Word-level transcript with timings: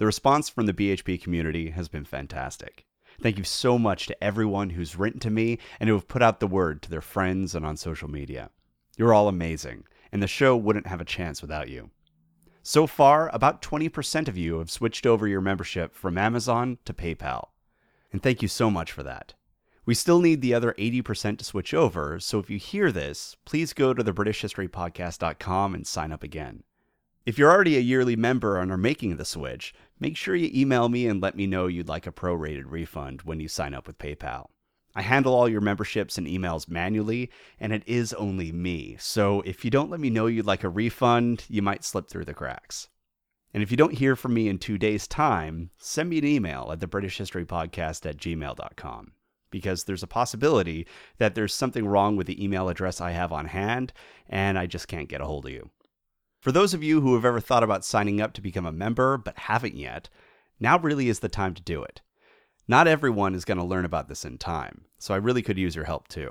The 0.00 0.06
response 0.06 0.48
from 0.48 0.64
the 0.64 0.72
BHP 0.72 1.20
community 1.20 1.72
has 1.72 1.88
been 1.88 2.06
fantastic. 2.06 2.86
Thank 3.20 3.36
you 3.36 3.44
so 3.44 3.78
much 3.78 4.06
to 4.06 4.24
everyone 4.24 4.70
who's 4.70 4.96
written 4.96 5.20
to 5.20 5.28
me 5.28 5.58
and 5.78 5.90
who 5.90 5.94
have 5.94 6.08
put 6.08 6.22
out 6.22 6.40
the 6.40 6.46
word 6.46 6.80
to 6.80 6.90
their 6.90 7.02
friends 7.02 7.54
and 7.54 7.66
on 7.66 7.76
social 7.76 8.08
media. 8.08 8.48
You're 8.96 9.12
all 9.12 9.28
amazing, 9.28 9.84
and 10.10 10.22
the 10.22 10.26
show 10.26 10.56
wouldn't 10.56 10.86
have 10.86 11.02
a 11.02 11.04
chance 11.04 11.42
without 11.42 11.68
you. 11.68 11.90
So 12.62 12.86
far, 12.86 13.28
about 13.34 13.60
20% 13.60 14.26
of 14.26 14.38
you 14.38 14.58
have 14.60 14.70
switched 14.70 15.04
over 15.04 15.28
your 15.28 15.42
membership 15.42 15.94
from 15.94 16.16
Amazon 16.16 16.78
to 16.86 16.94
PayPal. 16.94 17.48
And 18.10 18.22
thank 18.22 18.40
you 18.40 18.48
so 18.48 18.70
much 18.70 18.92
for 18.92 19.02
that. 19.02 19.34
We 19.84 19.92
still 19.92 20.22
need 20.22 20.40
the 20.40 20.54
other 20.54 20.74
80% 20.78 21.36
to 21.36 21.44
switch 21.44 21.74
over, 21.74 22.18
so 22.20 22.38
if 22.38 22.48
you 22.48 22.56
hear 22.56 22.90
this, 22.90 23.36
please 23.44 23.74
go 23.74 23.92
to 23.92 24.02
thebritishhistorypodcast.com 24.02 25.74
and 25.74 25.86
sign 25.86 26.10
up 26.10 26.22
again. 26.22 26.62
If 27.26 27.38
you're 27.38 27.50
already 27.50 27.76
a 27.76 27.80
yearly 27.80 28.16
member 28.16 28.58
and 28.58 28.72
are 28.72 28.78
making 28.78 29.16
the 29.16 29.26
switch, 29.26 29.74
make 30.00 30.16
sure 30.16 30.34
you 30.34 30.50
email 30.52 30.88
me 30.88 31.06
and 31.06 31.22
let 31.22 31.36
me 31.36 31.46
know 31.46 31.66
you'd 31.66 31.88
like 31.88 32.06
a 32.06 32.12
prorated 32.12 32.64
refund 32.66 33.22
when 33.22 33.38
you 33.38 33.46
sign 33.46 33.74
up 33.74 33.86
with 33.86 33.98
PayPal. 33.98 34.46
I 34.94 35.02
handle 35.02 35.34
all 35.34 35.48
your 35.48 35.60
memberships 35.60 36.18
and 36.18 36.26
emails 36.26 36.68
manually, 36.68 37.30
and 37.60 37.72
it 37.72 37.84
is 37.86 38.12
only 38.14 38.50
me, 38.50 38.96
so 38.98 39.40
if 39.42 39.64
you 39.64 39.70
don't 39.70 39.90
let 39.90 40.00
me 40.00 40.10
know 40.10 40.26
you'd 40.26 40.46
like 40.46 40.64
a 40.64 40.68
refund, 40.68 41.44
you 41.48 41.62
might 41.62 41.84
slip 41.84 42.08
through 42.08 42.24
the 42.24 42.34
cracks. 42.34 42.88
And 43.54 43.62
if 43.62 43.70
you 43.70 43.76
don't 43.76 43.98
hear 43.98 44.16
from 44.16 44.34
me 44.34 44.48
in 44.48 44.58
two 44.58 44.78
days' 44.78 45.06
time, 45.06 45.70
send 45.76 46.08
me 46.08 46.18
an 46.18 46.26
email 46.26 46.70
at 46.72 46.80
thebritishhistorypodcast 46.80 48.06
at 48.06 48.16
gmail.com 48.16 49.12
because 49.50 49.84
there's 49.84 50.02
a 50.02 50.08
possibility 50.08 50.86
that 51.18 51.34
there's 51.34 51.52
something 51.52 51.86
wrong 51.86 52.16
with 52.16 52.26
the 52.26 52.42
email 52.42 52.68
address 52.68 53.00
I 53.00 53.10
have 53.10 53.32
on 53.32 53.46
hand 53.46 53.92
and 54.28 54.58
I 54.58 54.66
just 54.66 54.88
can't 54.88 55.08
get 55.08 55.20
a 55.20 55.26
hold 55.26 55.46
of 55.46 55.52
you. 55.52 55.70
For 56.40 56.52
those 56.52 56.72
of 56.72 56.82
you 56.82 57.02
who 57.02 57.14
have 57.14 57.26
ever 57.26 57.38
thought 57.38 57.62
about 57.62 57.84
signing 57.84 58.18
up 58.18 58.32
to 58.32 58.40
become 58.40 58.64
a 58.64 58.72
member 58.72 59.18
but 59.18 59.36
haven't 59.40 59.76
yet, 59.76 60.08
now 60.58 60.78
really 60.78 61.10
is 61.10 61.18
the 61.18 61.28
time 61.28 61.52
to 61.54 61.62
do 61.62 61.82
it. 61.82 62.00
Not 62.66 62.88
everyone 62.88 63.34
is 63.34 63.44
going 63.44 63.58
to 63.58 63.64
learn 63.64 63.84
about 63.84 64.08
this 64.08 64.24
in 64.24 64.38
time, 64.38 64.86
so 64.98 65.12
I 65.12 65.18
really 65.18 65.42
could 65.42 65.58
use 65.58 65.76
your 65.76 65.84
help 65.84 66.08
too. 66.08 66.30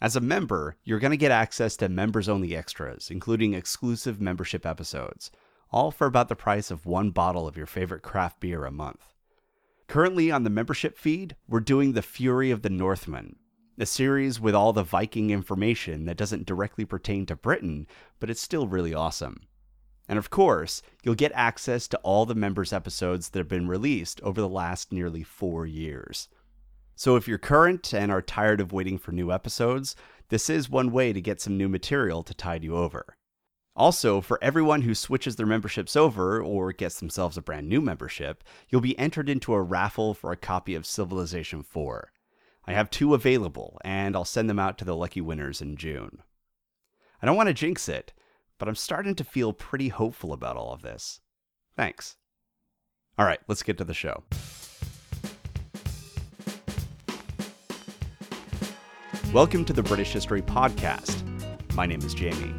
As 0.00 0.14
a 0.14 0.20
member, 0.20 0.76
you're 0.84 1.00
going 1.00 1.10
to 1.10 1.16
get 1.16 1.32
access 1.32 1.76
to 1.78 1.88
members 1.88 2.28
only 2.28 2.54
extras, 2.54 3.10
including 3.10 3.54
exclusive 3.54 4.20
membership 4.20 4.64
episodes, 4.64 5.32
all 5.70 5.90
for 5.90 6.06
about 6.06 6.28
the 6.28 6.36
price 6.36 6.70
of 6.70 6.86
one 6.86 7.10
bottle 7.10 7.48
of 7.48 7.56
your 7.56 7.66
favorite 7.66 8.02
craft 8.02 8.38
beer 8.38 8.64
a 8.64 8.70
month. 8.70 9.14
Currently 9.88 10.30
on 10.30 10.44
the 10.44 10.50
membership 10.50 10.96
feed, 10.96 11.34
we're 11.48 11.60
doing 11.60 11.92
The 11.92 12.02
Fury 12.02 12.52
of 12.52 12.62
the 12.62 12.70
Northmen, 12.70 13.36
a 13.78 13.86
series 13.86 14.40
with 14.40 14.54
all 14.54 14.72
the 14.72 14.82
Viking 14.82 15.30
information 15.30 16.04
that 16.04 16.16
doesn't 16.16 16.46
directly 16.46 16.84
pertain 16.84 17.26
to 17.26 17.36
Britain, 17.36 17.86
but 18.20 18.30
it's 18.30 18.40
still 18.40 18.66
really 18.66 18.94
awesome. 18.94 19.40
And 20.08 20.18
of 20.18 20.30
course, 20.30 20.82
you'll 21.02 21.14
get 21.14 21.32
access 21.34 21.88
to 21.88 21.98
all 21.98 22.26
the 22.26 22.34
members' 22.34 22.72
episodes 22.72 23.30
that 23.30 23.38
have 23.38 23.48
been 23.48 23.68
released 23.68 24.20
over 24.20 24.40
the 24.40 24.48
last 24.48 24.92
nearly 24.92 25.22
four 25.22 25.66
years. 25.66 26.28
So 26.94 27.16
if 27.16 27.26
you're 27.26 27.38
current 27.38 27.92
and 27.92 28.12
are 28.12 28.22
tired 28.22 28.60
of 28.60 28.72
waiting 28.72 28.98
for 28.98 29.12
new 29.12 29.32
episodes, 29.32 29.96
this 30.28 30.48
is 30.48 30.70
one 30.70 30.92
way 30.92 31.12
to 31.12 31.20
get 31.20 31.40
some 31.40 31.56
new 31.56 31.68
material 31.68 32.22
to 32.22 32.34
tide 32.34 32.62
you 32.62 32.76
over. 32.76 33.16
Also, 33.76 34.20
for 34.20 34.38
everyone 34.40 34.82
who 34.82 34.94
switches 34.94 35.34
their 35.34 35.46
memberships 35.46 35.96
over 35.96 36.40
or 36.40 36.72
gets 36.72 37.00
themselves 37.00 37.36
a 37.36 37.42
brand 37.42 37.68
new 37.68 37.80
membership, 37.80 38.44
you'll 38.68 38.80
be 38.80 38.96
entered 38.98 39.28
into 39.28 39.52
a 39.52 39.60
raffle 39.60 40.14
for 40.14 40.30
a 40.30 40.36
copy 40.36 40.76
of 40.76 40.86
Civilization 40.86 41.64
4. 41.64 42.12
I 42.66 42.72
have 42.72 42.90
two 42.90 43.14
available, 43.14 43.78
and 43.84 44.16
I'll 44.16 44.24
send 44.24 44.48
them 44.48 44.58
out 44.58 44.78
to 44.78 44.84
the 44.84 44.96
lucky 44.96 45.20
winners 45.20 45.60
in 45.60 45.76
June. 45.76 46.22
I 47.20 47.26
don't 47.26 47.36
want 47.36 47.48
to 47.48 47.54
jinx 47.54 47.88
it, 47.88 48.12
but 48.58 48.68
I'm 48.68 48.74
starting 48.74 49.14
to 49.16 49.24
feel 49.24 49.52
pretty 49.52 49.88
hopeful 49.88 50.32
about 50.32 50.56
all 50.56 50.72
of 50.72 50.82
this. 50.82 51.20
Thanks. 51.76 52.16
All 53.18 53.26
right, 53.26 53.40
let's 53.48 53.62
get 53.62 53.78
to 53.78 53.84
the 53.84 53.94
show. 53.94 54.24
Welcome 59.32 59.64
to 59.64 59.72
the 59.72 59.82
British 59.82 60.12
History 60.12 60.42
Podcast. 60.42 61.22
My 61.74 61.86
name 61.86 62.00
is 62.00 62.14
Jamie 62.14 62.54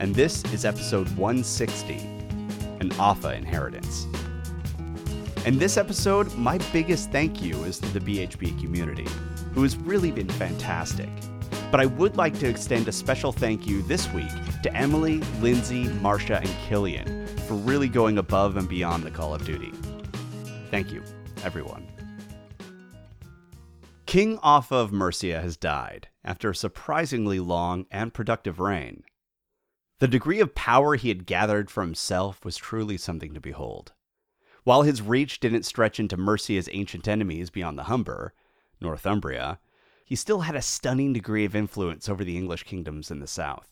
and 0.00 0.14
this 0.14 0.44
is 0.52 0.64
episode 0.64 1.08
160 1.16 1.94
An 2.80 2.92
Offa 2.98 3.34
Inheritance. 3.34 4.06
In 5.44 5.58
this 5.58 5.76
episode, 5.76 6.34
my 6.36 6.56
biggest 6.72 7.12
thank 7.12 7.42
you 7.42 7.64
is 7.64 7.78
to 7.78 7.88
the 7.88 8.00
BHP 8.00 8.58
community, 8.62 9.06
who 9.52 9.62
has 9.62 9.76
really 9.76 10.10
been 10.10 10.30
fantastic. 10.30 11.10
But 11.70 11.80
I 11.80 11.86
would 11.86 12.16
like 12.16 12.38
to 12.38 12.48
extend 12.48 12.88
a 12.88 12.92
special 12.92 13.30
thank 13.30 13.66
you 13.66 13.82
this 13.82 14.10
week 14.14 14.30
to 14.62 14.74
Emily, 14.74 15.18
Lindsay, 15.42 15.84
Marsha, 15.84 16.38
and 16.38 16.48
Killian 16.66 17.26
for 17.46 17.56
really 17.56 17.88
going 17.88 18.16
above 18.16 18.56
and 18.56 18.66
beyond 18.66 19.02
the 19.02 19.10
Call 19.10 19.34
of 19.34 19.44
Duty. 19.44 19.70
Thank 20.70 20.90
you, 20.90 21.02
everyone. 21.44 21.86
King 24.06 24.38
Offa 24.42 24.76
of 24.76 24.92
Mercia 24.92 25.42
has 25.42 25.58
died 25.58 26.08
after 26.24 26.48
a 26.48 26.56
surprisingly 26.56 27.38
long 27.38 27.84
and 27.90 28.14
productive 28.14 28.60
reign. 28.60 29.02
The 29.98 30.08
degree 30.08 30.40
of 30.40 30.54
power 30.54 30.94
he 30.94 31.08
had 31.08 31.26
gathered 31.26 31.70
for 31.70 31.82
himself 31.82 32.46
was 32.46 32.56
truly 32.56 32.96
something 32.96 33.34
to 33.34 33.40
behold. 33.40 33.92
While 34.64 34.82
his 34.82 35.02
reach 35.02 35.40
didn't 35.40 35.64
stretch 35.64 36.00
into 36.00 36.16
Mercia's 36.16 36.70
ancient 36.72 37.06
enemies 37.06 37.50
beyond 37.50 37.78
the 37.78 37.84
Humber, 37.84 38.32
Northumbria, 38.80 39.60
he 40.04 40.16
still 40.16 40.40
had 40.40 40.56
a 40.56 40.62
stunning 40.62 41.12
degree 41.12 41.44
of 41.44 41.54
influence 41.54 42.08
over 42.08 42.24
the 42.24 42.36
English 42.36 42.64
kingdoms 42.64 43.10
in 43.10 43.20
the 43.20 43.26
south. 43.26 43.68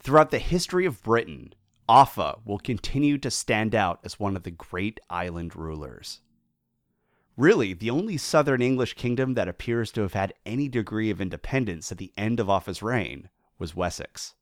Throughout 0.00 0.30
the 0.30 0.40
history 0.40 0.86
of 0.86 1.02
Britain, 1.02 1.54
Offa 1.88 2.38
will 2.44 2.58
continue 2.58 3.16
to 3.18 3.30
stand 3.30 3.74
out 3.74 4.00
as 4.04 4.18
one 4.18 4.36
of 4.36 4.42
the 4.42 4.50
great 4.50 4.98
island 5.08 5.54
rulers. 5.54 6.20
Really, 7.36 7.72
the 7.72 7.90
only 7.90 8.16
southern 8.16 8.60
English 8.60 8.94
kingdom 8.94 9.34
that 9.34 9.48
appears 9.48 9.90
to 9.92 10.02
have 10.02 10.14
had 10.14 10.34
any 10.44 10.68
degree 10.68 11.10
of 11.10 11.20
independence 11.20 11.90
at 11.90 11.98
the 11.98 12.12
end 12.16 12.40
of 12.40 12.50
Offa's 12.50 12.82
reign 12.82 13.30
was 13.58 13.76
Wessex. 13.76 14.34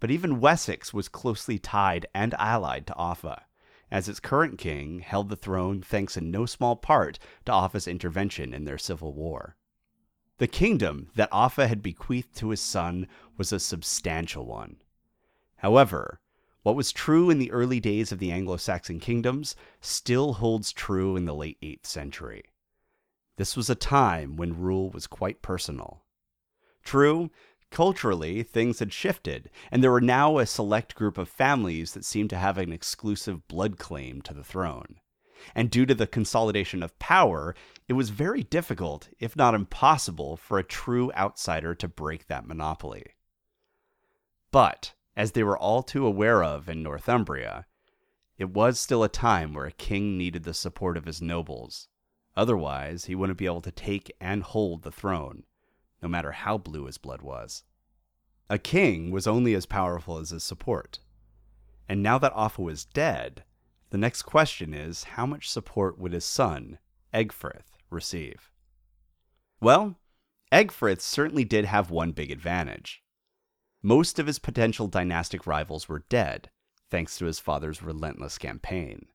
But 0.00 0.10
even 0.10 0.40
Wessex 0.40 0.92
was 0.92 1.08
closely 1.08 1.58
tied 1.58 2.06
and 2.12 2.34
allied 2.34 2.86
to 2.88 2.96
Offa, 2.96 3.45
as 3.90 4.08
its 4.08 4.20
current 4.20 4.58
king 4.58 5.00
held 5.00 5.28
the 5.28 5.36
throne 5.36 5.82
thanks 5.82 6.16
in 6.16 6.30
no 6.30 6.46
small 6.46 6.76
part 6.76 7.18
to 7.44 7.52
Offa's 7.52 7.86
intervention 7.86 8.52
in 8.52 8.64
their 8.64 8.78
civil 8.78 9.12
war. 9.12 9.56
The 10.38 10.48
kingdom 10.48 11.10
that 11.14 11.30
Offa 11.32 11.66
had 11.66 11.82
bequeathed 11.82 12.36
to 12.36 12.50
his 12.50 12.60
son 12.60 13.08
was 13.36 13.52
a 13.52 13.60
substantial 13.60 14.44
one. 14.44 14.76
However, 15.56 16.20
what 16.62 16.76
was 16.76 16.92
true 16.92 17.30
in 17.30 17.38
the 17.38 17.52
early 17.52 17.80
days 17.80 18.10
of 18.10 18.18
the 18.18 18.32
Anglo 18.32 18.56
Saxon 18.56 18.98
kingdoms 18.98 19.54
still 19.80 20.34
holds 20.34 20.72
true 20.72 21.16
in 21.16 21.24
the 21.24 21.34
late 21.34 21.58
8th 21.62 21.86
century. 21.86 22.42
This 23.36 23.56
was 23.56 23.70
a 23.70 23.74
time 23.74 24.36
when 24.36 24.60
rule 24.60 24.90
was 24.90 25.06
quite 25.06 25.42
personal. 25.42 26.02
True, 26.82 27.30
Culturally, 27.70 28.42
things 28.42 28.78
had 28.78 28.92
shifted, 28.92 29.50
and 29.70 29.82
there 29.82 29.90
were 29.90 30.00
now 30.00 30.38
a 30.38 30.46
select 30.46 30.94
group 30.94 31.18
of 31.18 31.28
families 31.28 31.92
that 31.92 32.04
seemed 32.04 32.30
to 32.30 32.38
have 32.38 32.58
an 32.58 32.72
exclusive 32.72 33.46
blood 33.48 33.76
claim 33.78 34.22
to 34.22 34.32
the 34.32 34.44
throne. 34.44 35.00
And 35.54 35.70
due 35.70 35.84
to 35.86 35.94
the 35.94 36.06
consolidation 36.06 36.82
of 36.82 36.98
power, 36.98 37.54
it 37.88 37.92
was 37.92 38.10
very 38.10 38.42
difficult, 38.42 39.08
if 39.18 39.36
not 39.36 39.54
impossible, 39.54 40.36
for 40.36 40.58
a 40.58 40.64
true 40.64 41.12
outsider 41.12 41.74
to 41.74 41.88
break 41.88 42.26
that 42.26 42.46
monopoly. 42.46 43.04
But, 44.50 44.94
as 45.16 45.32
they 45.32 45.42
were 45.42 45.58
all 45.58 45.82
too 45.82 46.06
aware 46.06 46.42
of 46.42 46.68
in 46.68 46.82
Northumbria, 46.82 47.66
it 48.38 48.50
was 48.50 48.80
still 48.80 49.02
a 49.02 49.08
time 49.08 49.52
where 49.52 49.66
a 49.66 49.72
king 49.72 50.16
needed 50.16 50.44
the 50.44 50.54
support 50.54 50.96
of 50.96 51.04
his 51.04 51.20
nobles. 51.20 51.88
Otherwise, 52.36 53.06
he 53.06 53.14
wouldn't 53.14 53.38
be 53.38 53.46
able 53.46 53.62
to 53.62 53.70
take 53.70 54.14
and 54.20 54.42
hold 54.42 54.82
the 54.82 54.92
throne 54.92 55.44
no 56.06 56.08
matter 56.08 56.30
how 56.30 56.56
blue 56.56 56.86
his 56.86 56.98
blood 56.98 57.20
was. 57.20 57.64
A 58.48 58.60
king 58.60 59.10
was 59.10 59.26
only 59.26 59.54
as 59.54 59.66
powerful 59.66 60.18
as 60.18 60.30
his 60.30 60.44
support. 60.44 61.00
And 61.88 62.00
now 62.00 62.16
that 62.18 62.32
Offa 62.32 62.62
was 62.62 62.84
dead, 62.84 63.42
the 63.90 63.98
next 63.98 64.22
question 64.22 64.72
is 64.72 65.02
how 65.02 65.26
much 65.26 65.50
support 65.50 65.98
would 65.98 66.12
his 66.12 66.24
son, 66.24 66.78
Egfrith, 67.12 67.74
receive? 67.90 68.52
Well, 69.60 69.96
Egfrith 70.52 71.00
certainly 71.00 71.42
did 71.42 71.64
have 71.64 71.90
one 71.90 72.12
big 72.12 72.30
advantage. 72.30 73.02
Most 73.82 74.20
of 74.20 74.28
his 74.28 74.38
potential 74.38 74.86
dynastic 74.86 75.44
rivals 75.44 75.88
were 75.88 76.04
dead, 76.08 76.50
thanks 76.88 77.18
to 77.18 77.24
his 77.24 77.40
father's 77.40 77.82
relentless 77.82 78.38
campaign. 78.38 79.06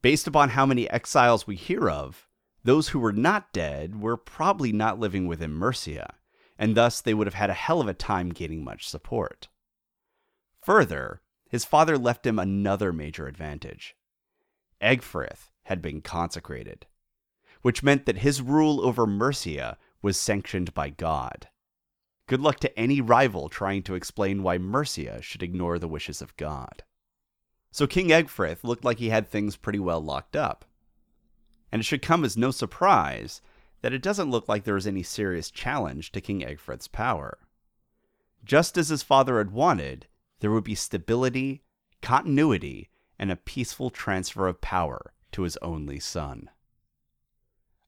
Based 0.00 0.28
upon 0.28 0.50
how 0.50 0.64
many 0.64 0.88
exiles 0.88 1.48
we 1.48 1.56
hear 1.56 1.90
of, 1.90 2.27
those 2.64 2.88
who 2.88 2.98
were 2.98 3.12
not 3.12 3.52
dead 3.52 4.00
were 4.00 4.16
probably 4.16 4.72
not 4.72 4.98
living 4.98 5.26
within 5.26 5.52
Mercia, 5.52 6.14
and 6.58 6.76
thus 6.76 7.00
they 7.00 7.14
would 7.14 7.26
have 7.26 7.34
had 7.34 7.50
a 7.50 7.54
hell 7.54 7.80
of 7.80 7.88
a 7.88 7.94
time 7.94 8.30
gaining 8.30 8.64
much 8.64 8.88
support. 8.88 9.48
Further, 10.62 11.22
his 11.48 11.64
father 11.64 11.96
left 11.96 12.26
him 12.26 12.38
another 12.38 12.92
major 12.92 13.26
advantage. 13.26 13.96
Egfrith 14.82 15.50
had 15.64 15.80
been 15.80 16.00
consecrated, 16.00 16.86
which 17.62 17.82
meant 17.82 18.06
that 18.06 18.18
his 18.18 18.42
rule 18.42 18.80
over 18.80 19.06
Mercia 19.06 19.78
was 20.02 20.18
sanctioned 20.18 20.74
by 20.74 20.90
God. 20.90 21.48
Good 22.26 22.40
luck 22.40 22.60
to 22.60 22.78
any 22.78 23.00
rival 23.00 23.48
trying 23.48 23.82
to 23.84 23.94
explain 23.94 24.42
why 24.42 24.58
Mercia 24.58 25.22
should 25.22 25.42
ignore 25.42 25.78
the 25.78 25.88
wishes 25.88 26.20
of 26.20 26.36
God. 26.36 26.82
So 27.70 27.86
King 27.86 28.08
Egfrith 28.08 28.64
looked 28.64 28.84
like 28.84 28.98
he 28.98 29.08
had 29.08 29.28
things 29.28 29.56
pretty 29.56 29.78
well 29.78 30.00
locked 30.00 30.36
up. 30.36 30.64
And 31.70 31.80
it 31.80 31.84
should 31.84 32.02
come 32.02 32.24
as 32.24 32.36
no 32.36 32.50
surprise 32.50 33.42
that 33.82 33.92
it 33.92 34.02
doesn't 34.02 34.30
look 34.30 34.48
like 34.48 34.64
there 34.64 34.76
is 34.76 34.86
any 34.86 35.02
serious 35.02 35.50
challenge 35.50 36.12
to 36.12 36.20
King 36.20 36.42
Egfrith's 36.42 36.88
power. 36.88 37.38
Just 38.44 38.78
as 38.78 38.88
his 38.88 39.02
father 39.02 39.38
had 39.38 39.50
wanted, 39.50 40.06
there 40.40 40.50
would 40.50 40.64
be 40.64 40.74
stability, 40.74 41.62
continuity, 42.00 42.88
and 43.18 43.30
a 43.30 43.36
peaceful 43.36 43.90
transfer 43.90 44.46
of 44.46 44.60
power 44.60 45.12
to 45.32 45.42
his 45.42 45.56
only 45.58 46.00
son. 46.00 46.48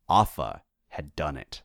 Offa 0.08 0.62
had 0.88 1.14
done 1.16 1.36
it. 1.36 1.62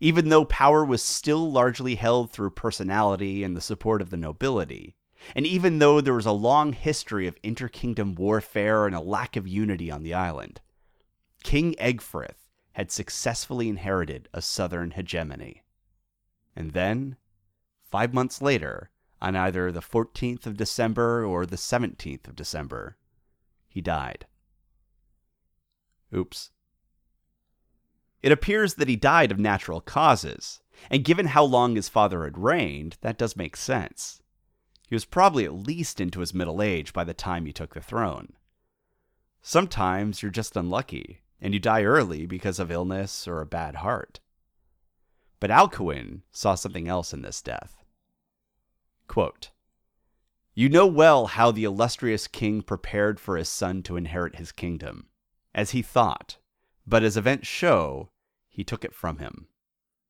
Even 0.00 0.28
though 0.28 0.44
power 0.44 0.84
was 0.84 1.02
still 1.02 1.50
largely 1.50 1.96
held 1.96 2.30
through 2.30 2.50
personality 2.50 3.42
and 3.42 3.56
the 3.56 3.60
support 3.60 4.00
of 4.00 4.10
the 4.10 4.16
nobility, 4.16 4.94
and 5.34 5.46
even 5.46 5.78
though 5.78 6.00
there 6.00 6.14
was 6.14 6.26
a 6.26 6.32
long 6.32 6.72
history 6.72 7.26
of 7.26 7.40
interkingdom 7.42 8.14
warfare 8.14 8.86
and 8.86 8.94
a 8.94 9.00
lack 9.00 9.36
of 9.36 9.48
unity 9.48 9.90
on 9.90 10.02
the 10.02 10.14
island, 10.14 10.60
King 11.42 11.74
Egfrith 11.80 12.48
had 12.72 12.90
successfully 12.90 13.68
inherited 13.68 14.28
a 14.32 14.42
southern 14.42 14.92
hegemony. 14.92 15.62
And 16.54 16.72
then, 16.72 17.16
five 17.84 18.12
months 18.12 18.42
later, 18.42 18.90
on 19.20 19.34
either 19.34 19.72
the 19.72 19.80
14th 19.80 20.46
of 20.46 20.56
December 20.56 21.24
or 21.24 21.44
the 21.46 21.56
17th 21.56 22.28
of 22.28 22.36
December, 22.36 22.96
he 23.68 23.80
died. 23.80 24.26
Oops. 26.14 26.50
It 28.22 28.32
appears 28.32 28.74
that 28.74 28.88
he 28.88 28.96
died 28.96 29.30
of 29.30 29.38
natural 29.38 29.80
causes, 29.80 30.60
and 30.90 31.04
given 31.04 31.26
how 31.26 31.44
long 31.44 31.76
his 31.76 31.88
father 31.88 32.24
had 32.24 32.38
reigned, 32.38 32.96
that 33.00 33.18
does 33.18 33.36
make 33.36 33.56
sense. 33.56 34.22
He 34.88 34.94
was 34.94 35.04
probably 35.04 35.44
at 35.44 35.52
least 35.52 36.00
into 36.00 36.20
his 36.20 36.34
middle 36.34 36.62
age 36.62 36.92
by 36.92 37.04
the 37.04 37.14
time 37.14 37.46
he 37.46 37.52
took 37.52 37.74
the 37.74 37.80
throne. 37.80 38.32
Sometimes 39.42 40.22
you're 40.22 40.30
just 40.30 40.56
unlucky, 40.56 41.20
and 41.40 41.54
you 41.54 41.60
die 41.60 41.84
early 41.84 42.26
because 42.26 42.58
of 42.58 42.70
illness 42.70 43.28
or 43.28 43.40
a 43.40 43.46
bad 43.46 43.76
heart. 43.76 44.20
But 45.40 45.50
Alcuin 45.50 46.22
saw 46.32 46.54
something 46.54 46.88
else 46.88 47.12
in 47.12 47.22
this 47.22 47.40
death. 47.40 47.84
Quote, 49.06 49.50
you 50.58 50.68
know 50.68 50.88
well 50.88 51.26
how 51.26 51.52
the 51.52 51.62
illustrious 51.62 52.26
king 52.26 52.62
prepared 52.62 53.20
for 53.20 53.36
his 53.36 53.48
son 53.48 53.84
to 53.84 53.94
inherit 53.96 54.34
his 54.34 54.50
kingdom, 54.50 55.06
as 55.54 55.70
he 55.70 55.82
thought, 55.82 56.38
but 56.84 57.04
as 57.04 57.16
events 57.16 57.46
show, 57.46 58.10
he 58.48 58.64
took 58.64 58.84
it 58.84 58.92
from 58.92 59.18
him. 59.18 59.46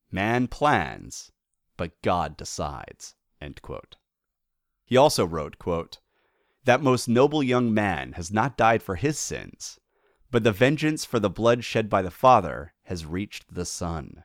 Man 0.09 0.47
plans, 0.47 1.31
but 1.77 2.01
God 2.01 2.35
decides. 2.35 3.13
He 4.85 4.97
also 4.97 5.23
wrote, 5.23 5.59
quote, 5.59 5.99
That 6.63 6.81
most 6.81 7.07
noble 7.07 7.43
young 7.43 7.71
man 7.71 8.13
has 8.13 8.31
not 8.31 8.57
died 8.57 8.81
for 8.81 8.95
his 8.95 9.19
sins, 9.19 9.79
but 10.31 10.43
the 10.43 10.51
vengeance 10.51 11.05
for 11.05 11.19
the 11.19 11.29
blood 11.29 11.63
shed 11.63 11.89
by 11.89 12.01
the 12.01 12.11
father 12.11 12.73
has 12.83 13.05
reached 13.05 13.53
the 13.53 13.65
son. 13.65 14.23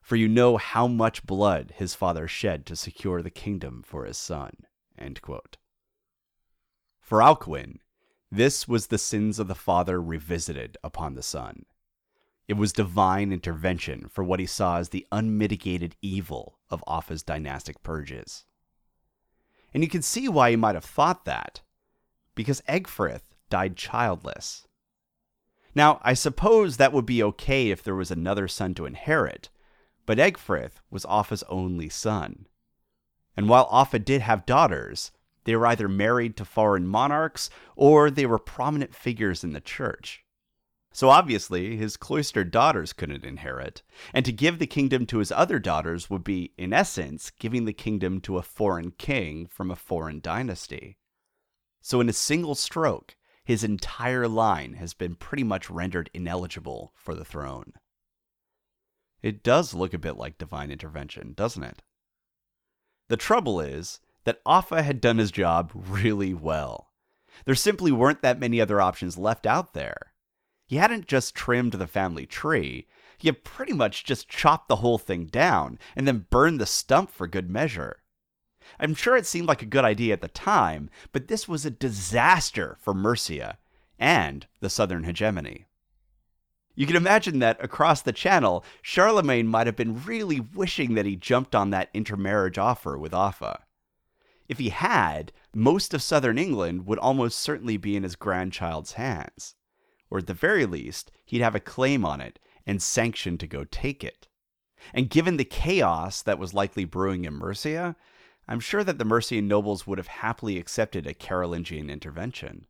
For 0.00 0.16
you 0.16 0.28
know 0.28 0.56
how 0.56 0.86
much 0.86 1.24
blood 1.24 1.72
his 1.76 1.94
father 1.94 2.28
shed 2.28 2.66
to 2.66 2.76
secure 2.76 3.22
the 3.22 3.30
kingdom 3.30 3.82
for 3.84 4.04
his 4.04 4.18
son. 4.18 4.64
For 7.00 7.18
Alcuin, 7.20 7.78
this 8.30 8.68
was 8.68 8.88
the 8.88 8.98
sins 8.98 9.38
of 9.38 9.48
the 9.48 9.54
father 9.54 10.00
revisited 10.00 10.76
upon 10.84 11.14
the 11.14 11.22
son. 11.22 11.64
It 12.46 12.54
was 12.54 12.72
divine 12.72 13.32
intervention 13.32 14.08
for 14.08 14.22
what 14.22 14.40
he 14.40 14.46
saw 14.46 14.78
as 14.78 14.90
the 14.90 15.06
unmitigated 15.10 15.96
evil 16.02 16.58
of 16.68 16.84
Offa's 16.86 17.22
dynastic 17.22 17.82
purges. 17.82 18.44
And 19.72 19.82
you 19.82 19.88
can 19.88 20.02
see 20.02 20.28
why 20.28 20.50
he 20.50 20.56
might 20.56 20.74
have 20.74 20.84
thought 20.84 21.24
that, 21.24 21.62
because 22.34 22.60
Egfrith 22.68 23.22
died 23.48 23.76
childless. 23.76 24.66
Now, 25.74 26.00
I 26.02 26.14
suppose 26.14 26.76
that 26.76 26.92
would 26.92 27.06
be 27.06 27.22
okay 27.22 27.70
if 27.70 27.82
there 27.82 27.96
was 27.96 28.10
another 28.10 28.46
son 28.46 28.74
to 28.74 28.86
inherit, 28.86 29.48
but 30.06 30.18
Egfrith 30.18 30.80
was 30.90 31.04
Offa's 31.04 31.42
only 31.48 31.88
son. 31.88 32.46
And 33.36 33.48
while 33.48 33.66
Offa 33.70 33.98
did 33.98 34.20
have 34.20 34.46
daughters, 34.46 35.10
they 35.44 35.56
were 35.56 35.66
either 35.66 35.88
married 35.88 36.36
to 36.36 36.44
foreign 36.44 36.86
monarchs 36.86 37.50
or 37.76 38.10
they 38.10 38.26
were 38.26 38.38
prominent 38.38 38.94
figures 38.94 39.42
in 39.42 39.52
the 39.52 39.60
church. 39.60 40.24
So 40.92 41.10
obviously, 41.10 41.76
his 41.76 41.96
cloistered 41.96 42.52
daughters 42.52 42.92
couldn't 42.92 43.24
inherit, 43.24 43.82
and 44.12 44.24
to 44.24 44.30
give 44.30 44.60
the 44.60 44.66
kingdom 44.68 45.06
to 45.06 45.18
his 45.18 45.32
other 45.32 45.58
daughters 45.58 46.08
would 46.08 46.22
be, 46.22 46.52
in 46.56 46.72
essence, 46.72 47.32
giving 47.36 47.64
the 47.64 47.72
kingdom 47.72 48.20
to 48.20 48.38
a 48.38 48.42
foreign 48.42 48.92
king 48.92 49.46
from 49.46 49.72
a 49.72 49.76
foreign 49.76 50.20
dynasty. 50.20 50.96
So, 51.80 52.00
in 52.00 52.08
a 52.08 52.12
single 52.12 52.54
stroke, 52.54 53.16
his 53.44 53.64
entire 53.64 54.26
line 54.26 54.74
has 54.74 54.94
been 54.94 55.14
pretty 55.14 55.44
much 55.44 55.70
rendered 55.70 56.10
ineligible 56.14 56.92
for 56.96 57.14
the 57.14 57.24
throne. 57.24 57.72
It 59.22 59.42
does 59.42 59.74
look 59.74 59.94
a 59.94 59.98
bit 59.98 60.16
like 60.16 60.38
divine 60.38 60.70
intervention, 60.70 61.32
doesn't 61.34 61.62
it? 61.62 61.82
The 63.08 63.16
trouble 63.16 63.60
is 63.60 64.00
that 64.24 64.40
Offa 64.46 64.82
had 64.82 65.00
done 65.00 65.18
his 65.18 65.30
job 65.30 65.72
really 65.74 66.34
well. 66.34 66.90
There 67.44 67.54
simply 67.54 67.92
weren't 67.92 68.22
that 68.22 68.40
many 68.40 68.60
other 68.60 68.80
options 68.80 69.18
left 69.18 69.46
out 69.46 69.74
there. 69.74 70.12
He 70.66 70.76
hadn't 70.76 71.06
just 71.06 71.34
trimmed 71.34 71.72
the 71.72 71.86
family 71.86 72.26
tree, 72.26 72.86
he 73.18 73.28
had 73.28 73.44
pretty 73.44 73.72
much 73.72 74.04
just 74.04 74.28
chopped 74.28 74.68
the 74.68 74.76
whole 74.76 74.98
thing 74.98 75.26
down 75.26 75.78
and 75.96 76.06
then 76.06 76.26
burned 76.30 76.60
the 76.60 76.66
stump 76.66 77.10
for 77.10 77.26
good 77.26 77.48
measure. 77.48 78.02
I'm 78.78 78.94
sure 78.94 79.16
it 79.16 79.26
seemed 79.26 79.48
like 79.48 79.62
a 79.62 79.66
good 79.66 79.84
idea 79.84 80.12
at 80.12 80.20
the 80.20 80.28
time, 80.28 80.90
but 81.12 81.28
this 81.28 81.48
was 81.48 81.64
a 81.64 81.70
disaster 81.70 82.76
for 82.80 82.94
Mercia 82.94 83.58
and 83.98 84.46
the 84.60 84.70
southern 84.70 85.04
hegemony. 85.04 85.66
You 86.74 86.86
can 86.86 86.96
imagine 86.96 87.38
that 87.38 87.62
across 87.62 88.02
the 88.02 88.12
channel, 88.12 88.64
Charlemagne 88.82 89.46
might 89.46 89.66
have 89.66 89.76
been 89.76 90.02
really 90.04 90.40
wishing 90.40 90.94
that 90.94 91.06
he 91.06 91.16
jumped 91.16 91.54
on 91.54 91.70
that 91.70 91.90
intermarriage 91.94 92.58
offer 92.58 92.98
with 92.98 93.14
Offa. 93.14 93.60
If 94.48 94.58
he 94.58 94.70
had, 94.70 95.32
most 95.54 95.94
of 95.94 96.02
southern 96.02 96.36
England 96.36 96.86
would 96.86 96.98
almost 96.98 97.38
certainly 97.38 97.76
be 97.76 97.96
in 97.96 98.02
his 98.02 98.16
grandchild's 98.16 98.94
hands 98.94 99.54
or 100.14 100.18
at 100.18 100.28
the 100.28 100.32
very 100.32 100.64
least, 100.64 101.10
he'd 101.24 101.40
have 101.40 101.56
a 101.56 101.60
claim 101.60 102.04
on 102.04 102.20
it 102.20 102.38
and 102.64 102.80
sanction 102.80 103.36
to 103.36 103.48
go 103.48 103.64
take 103.64 104.04
it. 104.04 104.28
And 104.92 105.10
given 105.10 105.38
the 105.38 105.44
chaos 105.44 106.22
that 106.22 106.38
was 106.38 106.54
likely 106.54 106.84
brewing 106.84 107.24
in 107.24 107.34
Mercia, 107.34 107.96
I'm 108.46 108.60
sure 108.60 108.84
that 108.84 108.98
the 108.98 109.04
Mercian 109.04 109.48
nobles 109.48 109.86
would 109.86 109.98
have 109.98 110.06
happily 110.06 110.58
accepted 110.58 111.06
a 111.06 111.14
Carolingian 111.14 111.88
intervention. 111.88 112.66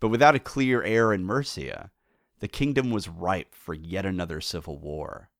But 0.00 0.08
without 0.08 0.34
a 0.34 0.40
clear 0.40 0.82
heir 0.82 1.12
in 1.12 1.24
Mercia, 1.24 1.92
the 2.40 2.48
kingdom 2.48 2.90
was 2.90 3.08
ripe 3.08 3.54
for 3.54 3.72
yet 3.72 4.04
another 4.04 4.40
civil 4.40 4.78
war. 4.78 5.30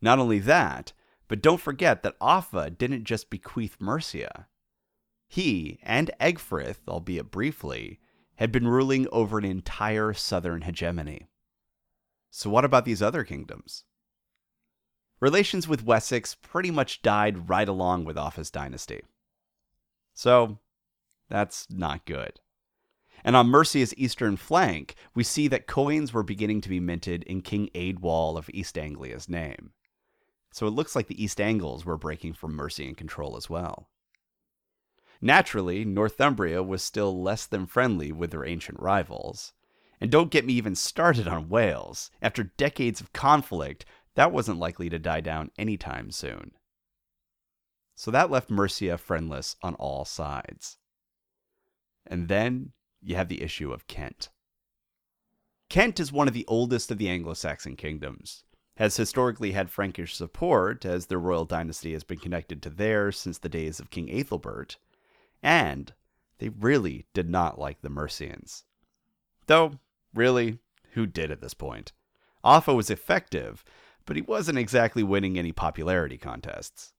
Not 0.00 0.18
only 0.18 0.38
that, 0.38 0.94
but 1.28 1.42
don't 1.42 1.60
forget 1.60 2.02
that 2.02 2.16
Offa 2.20 2.70
didn't 2.70 3.04
just 3.04 3.28
bequeath 3.28 3.76
Mercia. 3.78 4.46
He 5.28 5.78
and 5.82 6.10
Egfrith, 6.18 6.78
albeit 6.88 7.30
briefly, 7.30 8.00
had 8.36 8.50
been 8.50 8.66
ruling 8.66 9.06
over 9.12 9.36
an 9.36 9.44
entire 9.44 10.14
southern 10.14 10.62
hegemony. 10.62 11.28
So, 12.30 12.48
what 12.48 12.64
about 12.64 12.86
these 12.86 13.02
other 13.02 13.24
kingdoms? 13.24 13.84
Relations 15.20 15.66
with 15.66 15.84
Wessex 15.84 16.34
pretty 16.34 16.70
much 16.70 17.02
died 17.02 17.48
right 17.48 17.68
along 17.68 18.04
with 18.04 18.16
Offa's 18.16 18.50
dynasty. 18.50 19.02
So, 20.14 20.58
that's 21.28 21.66
not 21.70 22.06
good. 22.06 22.40
And 23.24 23.34
on 23.34 23.48
Mercia's 23.48 23.94
eastern 23.96 24.36
flank, 24.36 24.94
we 25.14 25.24
see 25.24 25.48
that 25.48 25.66
coins 25.66 26.12
were 26.12 26.22
beginning 26.22 26.60
to 26.62 26.68
be 26.68 26.80
minted 26.80 27.24
in 27.24 27.42
King 27.42 27.68
Eadwald 27.74 28.38
of 28.38 28.48
East 28.52 28.78
Anglia's 28.78 29.28
name. 29.28 29.72
So 30.52 30.66
it 30.66 30.70
looks 30.70 30.96
like 30.96 31.08
the 31.08 31.22
East 31.22 31.40
Angles 31.40 31.84
were 31.84 31.98
breaking 31.98 32.34
from 32.34 32.54
Mercian 32.54 32.94
control 32.94 33.36
as 33.36 33.50
well. 33.50 33.88
Naturally, 35.20 35.84
Northumbria 35.84 36.62
was 36.62 36.82
still 36.82 37.20
less 37.20 37.44
than 37.44 37.66
friendly 37.66 38.12
with 38.12 38.30
their 38.30 38.46
ancient 38.46 38.80
rivals. 38.80 39.52
And 40.00 40.10
don't 40.12 40.30
get 40.30 40.46
me 40.46 40.52
even 40.54 40.76
started 40.76 41.26
on 41.26 41.48
Wales. 41.48 42.10
After 42.22 42.44
decades 42.44 43.00
of 43.00 43.12
conflict, 43.12 43.84
that 44.18 44.32
wasn't 44.32 44.58
likely 44.58 44.90
to 44.90 44.98
die 44.98 45.20
down 45.20 45.52
anytime 45.56 46.10
soon. 46.10 46.50
So 47.94 48.10
that 48.10 48.32
left 48.32 48.50
Mercia 48.50 48.98
friendless 48.98 49.54
on 49.62 49.76
all 49.76 50.04
sides. 50.04 50.76
And 52.04 52.26
then 52.26 52.72
you 53.00 53.14
have 53.14 53.28
the 53.28 53.42
issue 53.42 53.72
of 53.72 53.86
Kent. 53.86 54.30
Kent 55.68 56.00
is 56.00 56.10
one 56.10 56.26
of 56.26 56.34
the 56.34 56.46
oldest 56.48 56.90
of 56.90 56.98
the 56.98 57.08
Anglo 57.08 57.32
Saxon 57.32 57.76
kingdoms, 57.76 58.42
has 58.76 58.96
historically 58.96 59.52
had 59.52 59.70
Frankish 59.70 60.16
support, 60.16 60.84
as 60.84 61.06
their 61.06 61.20
royal 61.20 61.44
dynasty 61.44 61.92
has 61.92 62.02
been 62.02 62.18
connected 62.18 62.60
to 62.62 62.70
theirs 62.70 63.16
since 63.16 63.38
the 63.38 63.48
days 63.48 63.78
of 63.78 63.90
King 63.90 64.10
Ethelbert, 64.10 64.78
and 65.44 65.92
they 66.38 66.48
really 66.48 67.06
did 67.14 67.30
not 67.30 67.56
like 67.56 67.82
the 67.82 67.88
Mercians. 67.88 68.64
Though, 69.46 69.74
really, 70.12 70.58
who 70.94 71.06
did 71.06 71.30
at 71.30 71.40
this 71.40 71.54
point? 71.54 71.92
Offa 72.42 72.74
was 72.74 72.90
effective, 72.90 73.64
but 74.08 74.16
he 74.16 74.22
wasn't 74.22 74.58
exactly 74.58 75.02
winning 75.02 75.38
any 75.38 75.52
popularity 75.52 76.16
contests. 76.16 76.94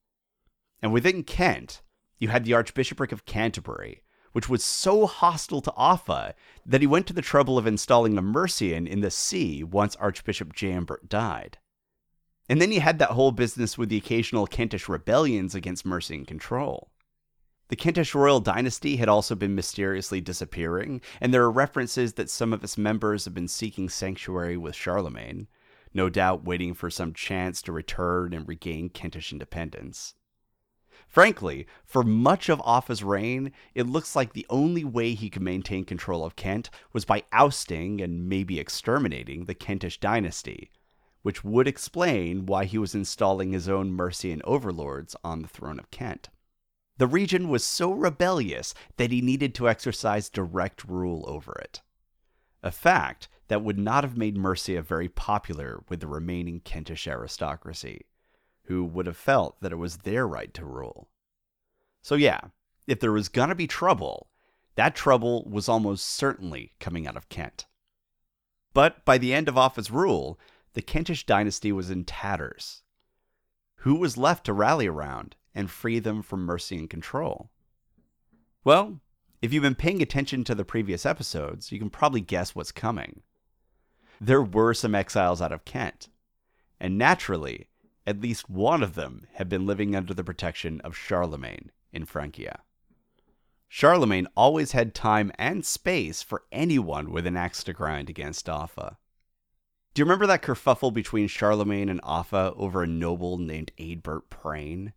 And 0.80 0.94
within 0.94 1.24
Kent, 1.24 1.82
you 2.20 2.28
had 2.28 2.46
the 2.46 2.54
Archbishopric 2.54 3.12
of 3.12 3.26
Canterbury, 3.26 4.04
which 4.32 4.48
was 4.48 4.64
so 4.64 5.08
hostile 5.08 5.60
to 5.62 5.74
Offa 5.76 6.36
that 6.68 6.82
he 6.82 6.88
went 6.88 7.08
to 7.08 7.14
the 7.14 7.24
trouble 7.24 7.58
of 7.58 7.66
installing 7.66 8.16
a 8.16 8.22
Mercian 8.22 8.86
in 8.86 9.02
the 9.02 9.10
see 9.10 9.64
once 9.64 9.96
Archbishop 9.96 10.54
Jambert 10.54 11.10
died. 11.10 11.58
And 12.48 12.62
then 12.62 12.72
you 12.72 12.80
had 12.80 13.00
that 13.00 13.10
whole 13.10 13.32
business 13.32 13.76
with 13.76 13.90
the 13.90 13.98
occasional 13.98 14.46
Kentish 14.46 14.88
rebellions 14.88 15.56
against 15.56 15.88
Mercian 15.88 16.26
control. 16.26 16.92
The 17.70 17.76
Kentish 17.76 18.14
royal 18.14 18.40
dynasty 18.40 18.98
had 18.98 19.10
also 19.10 19.34
been 19.34 19.56
mysteriously 19.56 20.22
disappearing, 20.22 21.02
and 21.20 21.34
there 21.34 21.42
are 21.42 21.52
references 21.52 22.14
that 22.14 22.30
some 22.30 22.54
of 22.54 22.64
its 22.64 22.78
members 22.78 23.26
have 23.26 23.34
been 23.34 23.48
seeking 23.48 23.90
sanctuary 23.90 24.58
with 24.58 24.76
Charlemagne, 24.76 25.48
no 25.94 26.10
doubt 26.10 26.44
waiting 26.44 26.74
for 26.74 26.90
some 26.90 27.14
chance 27.14 27.62
to 27.62 27.72
return 27.72 28.34
and 28.34 28.48
regain 28.48 28.90
Kentish 28.90 29.32
independence. 29.32 30.16
Frankly, 31.08 31.66
for 31.86 32.04
much 32.04 32.50
of 32.50 32.62
Offa's 32.62 33.04
reign, 33.04 33.52
it 33.74 33.88
looks 33.88 34.16
like 34.16 34.34
the 34.34 34.46
only 34.50 34.84
way 34.84 35.16
he 35.16 35.30
could 35.30 35.42
maintain 35.42 35.84
control 35.84 36.24
of 36.24 36.36
Kent 36.36 36.70
was 36.94 37.04
by 37.04 37.24
ousting 37.32 38.00
and 38.00 38.30
maybe 38.30 38.60
exterminating 38.60 39.46
the 39.46 39.56
Kentish 39.56 40.00
dynasty, 40.00 40.70
which 41.24 41.44
would 41.44 41.68
explain 41.68 42.46
why 42.46 42.66
he 42.66 42.78
was 42.78 42.94
installing 42.94 43.52
his 43.52 43.68
own 43.68 43.92
Mercian 43.92 44.42
overlords 44.44 45.16
on 45.24 45.42
the 45.42 45.48
throne 45.48 45.80
of 45.80 45.90
Kent. 45.90 46.30
The 46.98 47.08
region 47.08 47.50
was 47.50 47.64
so 47.64 47.92
rebellious 47.92 48.74
that 48.98 49.10
he 49.10 49.22
needed 49.22 49.56
to 49.56 49.70
exercise 49.70 50.30
direct 50.30 50.84
rule 50.84 51.24
over 51.28 51.54
it. 51.54 51.82
A 52.62 52.72
fact 52.72 53.30
that 53.50 53.64
would 53.64 53.78
not 53.78 54.04
have 54.04 54.18
made 54.18 54.38
Mercia 54.38 54.82
very 54.82 55.10
popular 55.10 55.84
with 55.90 56.00
the 56.00 56.08
remaining 56.08 56.62
Kentish 56.62 57.08
aristocracy 57.08 58.06
who 58.64 58.86
would 58.86 59.08
have 59.08 59.18
felt 59.18 59.60
that 59.62 59.72
it 59.72 59.78
was 59.78 59.98
their 59.98 60.28
right 60.28 60.54
to 60.54 60.64
rule. 60.64 61.10
So, 62.04 62.16
yeah, 62.16 62.40
if 62.88 63.00
there 63.00 63.12
was 63.12 63.28
gonna 63.28 63.56
be 63.56 63.68
trouble, 63.68 64.30
that 64.76 64.96
trouble 64.96 65.44
was 65.50 65.68
almost 65.68 66.06
certainly 66.06 66.74
coming 66.80 67.08
out 67.08 67.18
of 67.18 67.30
Kent. 67.30 67.66
But 68.74 69.04
by 69.04 69.18
the 69.18 69.34
end 69.34 69.50
of 69.50 69.58
Offa's 69.58 69.90
rule, 69.90 70.40
the 70.74 70.84
Kentish 70.84 71.26
dynasty 71.26 71.72
was 71.72 71.90
in 71.90 72.06
tatters. 72.06 72.84
Who 73.78 73.96
was 73.96 74.18
left 74.18 74.46
to 74.46 74.54
rally 74.54 74.86
around 74.86 75.36
and 75.56 75.72
free 75.72 75.98
them 75.98 76.22
from 76.22 76.46
Mercian 76.46 76.88
control? 76.88 77.50
Well, 78.64 79.02
if 79.42 79.52
you've 79.52 79.64
been 79.64 79.74
paying 79.74 80.02
attention 80.04 80.44
to 80.44 80.54
the 80.54 80.66
previous 80.66 81.06
episodes, 81.06 81.72
you 81.72 81.80
can 81.80 81.90
probably 81.90 82.22
guess 82.22 82.54
what's 82.54 82.72
coming. 82.72 83.24
There 84.22 84.42
were 84.42 84.74
some 84.74 84.96
exiles 84.96 85.42
out 85.42 85.52
of 85.52 85.66
Kent, 85.66 86.10
and 86.80 86.98
naturally, 86.98 87.70
at 88.06 88.20
least 88.20 88.50
one 88.50 88.84
of 88.84 88.96
them 88.96 89.28
had 89.34 89.48
been 89.48 89.66
living 89.66 89.96
under 89.96 90.14
the 90.14 90.24
protection 90.24 90.82
of 90.82 90.98
Charlemagne 90.98 91.72
in 91.94 92.06
Francia. 92.06 92.62
Charlemagne 93.68 94.28
always 94.36 94.72
had 94.72 94.96
time 94.96 95.32
and 95.38 95.66
space 95.66 96.22
for 96.22 96.44
anyone 96.52 97.12
with 97.12 97.28
an 97.28 97.38
axe 97.38 97.64
to 97.64 97.74
grind 97.74 98.10
against 98.10 98.50
Offa. 98.50 98.98
Do 99.94 100.02
you 100.02 100.06
remember 100.06 100.28
that 100.28 100.42
kerfuffle 100.42 100.94
between 100.94 101.28
Charlemagne 101.28 101.88
and 101.88 102.02
Offa 102.04 102.54
over 102.56 102.84
a 102.84 102.88
noble 102.88 103.38
named 103.38 103.72
Eadbert 103.78 104.30
Praen? 104.30 104.94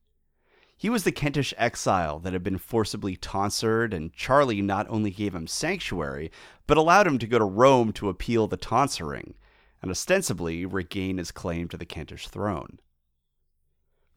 He 0.83 0.91
was 0.91 1.05
the 1.05 1.13
Kentish 1.13 1.55
exile 1.57 2.19
that 2.19 2.33
had 2.33 2.43
been 2.43 2.59
forcibly 2.59 3.15
tonsured, 3.15 3.95
and 3.95 4.13
Charlie 4.13 4.63
not 4.63 4.89
only 4.89 5.13
gave 5.13 5.33
him 5.33 5.47
sanctuary, 5.47 6.33
but 6.67 6.77
allowed 6.77 7.07
him 7.07 7.21
to 7.21 7.27
go 7.29 7.39
to 7.39 7.45
Rome 7.45 7.93
to 7.93 8.09
appeal 8.09 8.49
the 8.49 8.57
tonsuring, 8.57 9.35
and 9.81 9.93
ostensibly 9.93 10.67
regain 10.67 11.19
his 11.19 11.31
claim 11.31 11.69
to 11.69 11.77
the 11.77 11.85
Kentish 11.85 12.27
throne. 12.27 12.81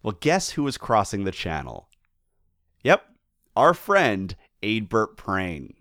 Well, 0.01 0.17
guess 0.19 0.49
who 0.49 0.63
was 0.63 0.79
crossing 0.79 1.23
the 1.23 1.31
channel? 1.31 1.87
Yep, 2.81 3.11
our 3.55 3.75
friend 3.75 4.35
Eadbert 4.63 5.17
Praen. 5.17 5.75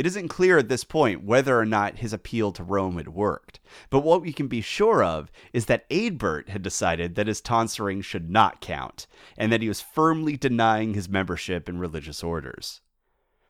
It 0.00 0.06
isn't 0.06 0.28
clear 0.28 0.56
at 0.56 0.70
this 0.70 0.82
point 0.82 1.24
whether 1.24 1.60
or 1.60 1.66
not 1.66 1.98
his 1.98 2.14
appeal 2.14 2.52
to 2.52 2.64
Rome 2.64 2.96
had 2.96 3.08
worked, 3.08 3.60
but 3.90 4.00
what 4.00 4.22
we 4.22 4.32
can 4.32 4.48
be 4.48 4.62
sure 4.62 5.04
of 5.04 5.30
is 5.52 5.66
that 5.66 5.86
Eadbert 5.90 6.48
had 6.48 6.62
decided 6.62 7.16
that 7.16 7.26
his 7.26 7.42
tonsuring 7.42 8.00
should 8.00 8.30
not 8.30 8.62
count, 8.62 9.06
and 9.36 9.52
that 9.52 9.60
he 9.60 9.68
was 9.68 9.82
firmly 9.82 10.38
denying 10.38 10.94
his 10.94 11.10
membership 11.10 11.68
in 11.68 11.78
religious 11.78 12.22
orders. 12.22 12.80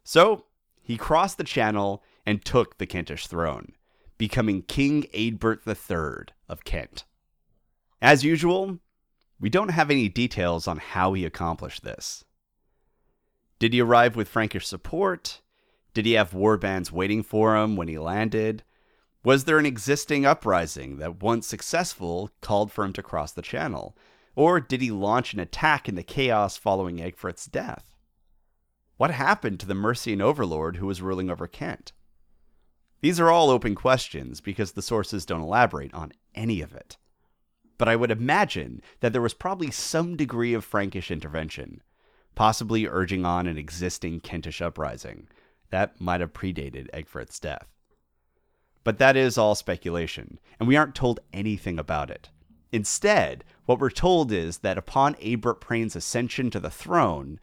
So, 0.02 0.46
he 0.82 0.96
crossed 0.96 1.38
the 1.38 1.44
channel 1.44 2.02
and 2.26 2.44
took 2.44 2.78
the 2.78 2.86
Kentish 2.86 3.28
throne, 3.28 3.74
becoming 4.18 4.62
King 4.62 5.04
Eadbert 5.14 5.60
III 5.64 6.34
of 6.48 6.64
Kent. 6.64 7.04
As 8.02 8.24
usual, 8.24 8.80
we 9.38 9.50
don't 9.50 9.68
have 9.68 9.88
any 9.88 10.08
details 10.08 10.66
on 10.66 10.78
how 10.78 11.12
he 11.12 11.24
accomplished 11.24 11.84
this. 11.84 12.24
Did 13.60 13.72
he 13.72 13.80
arrive 13.80 14.16
with 14.16 14.28
Frankish 14.28 14.66
support? 14.66 15.42
Did 15.94 16.06
he 16.06 16.12
have 16.12 16.34
war 16.34 16.56
bands 16.56 16.92
waiting 16.92 17.22
for 17.22 17.56
him 17.56 17.76
when 17.76 17.88
he 17.88 17.98
landed? 17.98 18.62
Was 19.24 19.44
there 19.44 19.58
an 19.58 19.66
existing 19.66 20.24
uprising 20.24 20.96
that, 20.98 21.22
once 21.22 21.46
successful, 21.46 22.30
called 22.40 22.72
for 22.72 22.84
him 22.84 22.92
to 22.94 23.02
cross 23.02 23.32
the 23.32 23.42
channel? 23.42 23.96
Or 24.34 24.60
did 24.60 24.80
he 24.80 24.90
launch 24.90 25.34
an 25.34 25.40
attack 25.40 25.88
in 25.88 25.94
the 25.94 26.02
chaos 26.02 26.56
following 26.56 27.00
Egfrith's 27.00 27.46
death? 27.46 27.96
What 28.96 29.10
happened 29.10 29.60
to 29.60 29.66
the 29.66 29.74
Mercian 29.74 30.20
overlord 30.20 30.76
who 30.76 30.86
was 30.86 31.02
ruling 31.02 31.30
over 31.30 31.46
Kent? 31.46 31.92
These 33.00 33.18
are 33.18 33.30
all 33.30 33.50
open 33.50 33.74
questions 33.74 34.40
because 34.40 34.72
the 34.72 34.82
sources 34.82 35.26
don't 35.26 35.40
elaborate 35.40 35.92
on 35.94 36.12
any 36.34 36.60
of 36.60 36.74
it 36.74 36.96
but 37.80 37.88
I 37.88 37.96
would 37.96 38.10
imagine 38.10 38.82
that 39.00 39.14
there 39.14 39.22
was 39.22 39.32
probably 39.32 39.70
some 39.70 40.14
degree 40.14 40.52
of 40.52 40.66
Frankish 40.66 41.10
intervention, 41.10 41.82
possibly 42.34 42.86
urging 42.86 43.24
on 43.24 43.46
an 43.46 43.56
existing 43.56 44.20
Kentish 44.20 44.60
uprising 44.60 45.28
that 45.70 46.00
might 46.00 46.20
have 46.20 46.32
predated 46.32 46.88
Egfrith's 46.92 47.40
death. 47.40 47.66
But 48.84 48.98
that 48.98 49.16
is 49.16 49.36
all 49.36 49.54
speculation, 49.54 50.38
and 50.58 50.68
we 50.68 50.76
aren't 50.76 50.94
told 50.94 51.20
anything 51.32 51.78
about 51.78 52.10
it. 52.10 52.30
Instead, 52.72 53.44
what 53.66 53.78
we're 53.78 53.90
told 53.90 54.32
is 54.32 54.58
that 54.58 54.78
upon 54.78 55.14
Eadbert 55.16 55.60
Praen's 55.60 55.96
ascension 55.96 56.50
to 56.50 56.60
the 56.60 56.70
throne, 56.70 57.40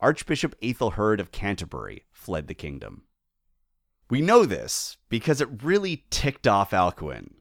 Archbishop 0.00 0.54
Aethelherd 0.60 1.18
of 1.20 1.32
Canterbury 1.32 2.04
fled 2.10 2.46
the 2.46 2.54
kingdom. 2.54 3.02
We 4.08 4.20
know 4.20 4.44
this 4.44 4.96
because 5.08 5.40
it 5.40 5.62
really 5.62 6.04
ticked 6.10 6.46
off 6.46 6.72
Alcuin, 6.72 7.34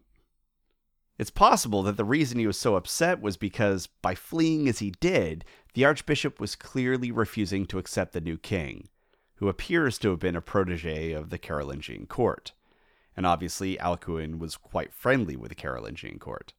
it's 1.20 1.30
possible 1.30 1.84
that 1.84 1.98
the 1.98 2.06
reason 2.06 2.40
he 2.40 2.48
was 2.48 2.58
so 2.58 2.78
upset 2.78 3.22
was 3.22 3.36
because, 3.36 3.88
by 3.88 4.16
fleeing 4.16 4.70
as 4.70 4.80
he 4.80 4.92
did, 4.92 5.44
the 5.74 5.84
Archbishop 5.84 6.40
was 6.40 6.56
clearly 6.56 7.12
refusing 7.12 7.66
to 7.66 7.78
accept 7.78 8.14
the 8.14 8.22
new 8.22 8.38
king, 8.38 8.88
who 9.40 9.48
appears 9.48 9.98
to 9.98 10.10
have 10.10 10.20
been 10.20 10.36
a 10.36 10.42
protege 10.42 11.14
of 11.14 11.30
the 11.30 11.38
Carolingian 11.38 12.06
court. 12.08 12.52
And 13.16 13.26
obviously, 13.26 13.78
Alcuin 13.78 14.38
was 14.38 14.58
quite 14.58 14.94
friendly 14.94 15.38
with 15.38 15.48
the 15.48 15.56
Carolingian 15.56 16.20
court. 16.20 16.54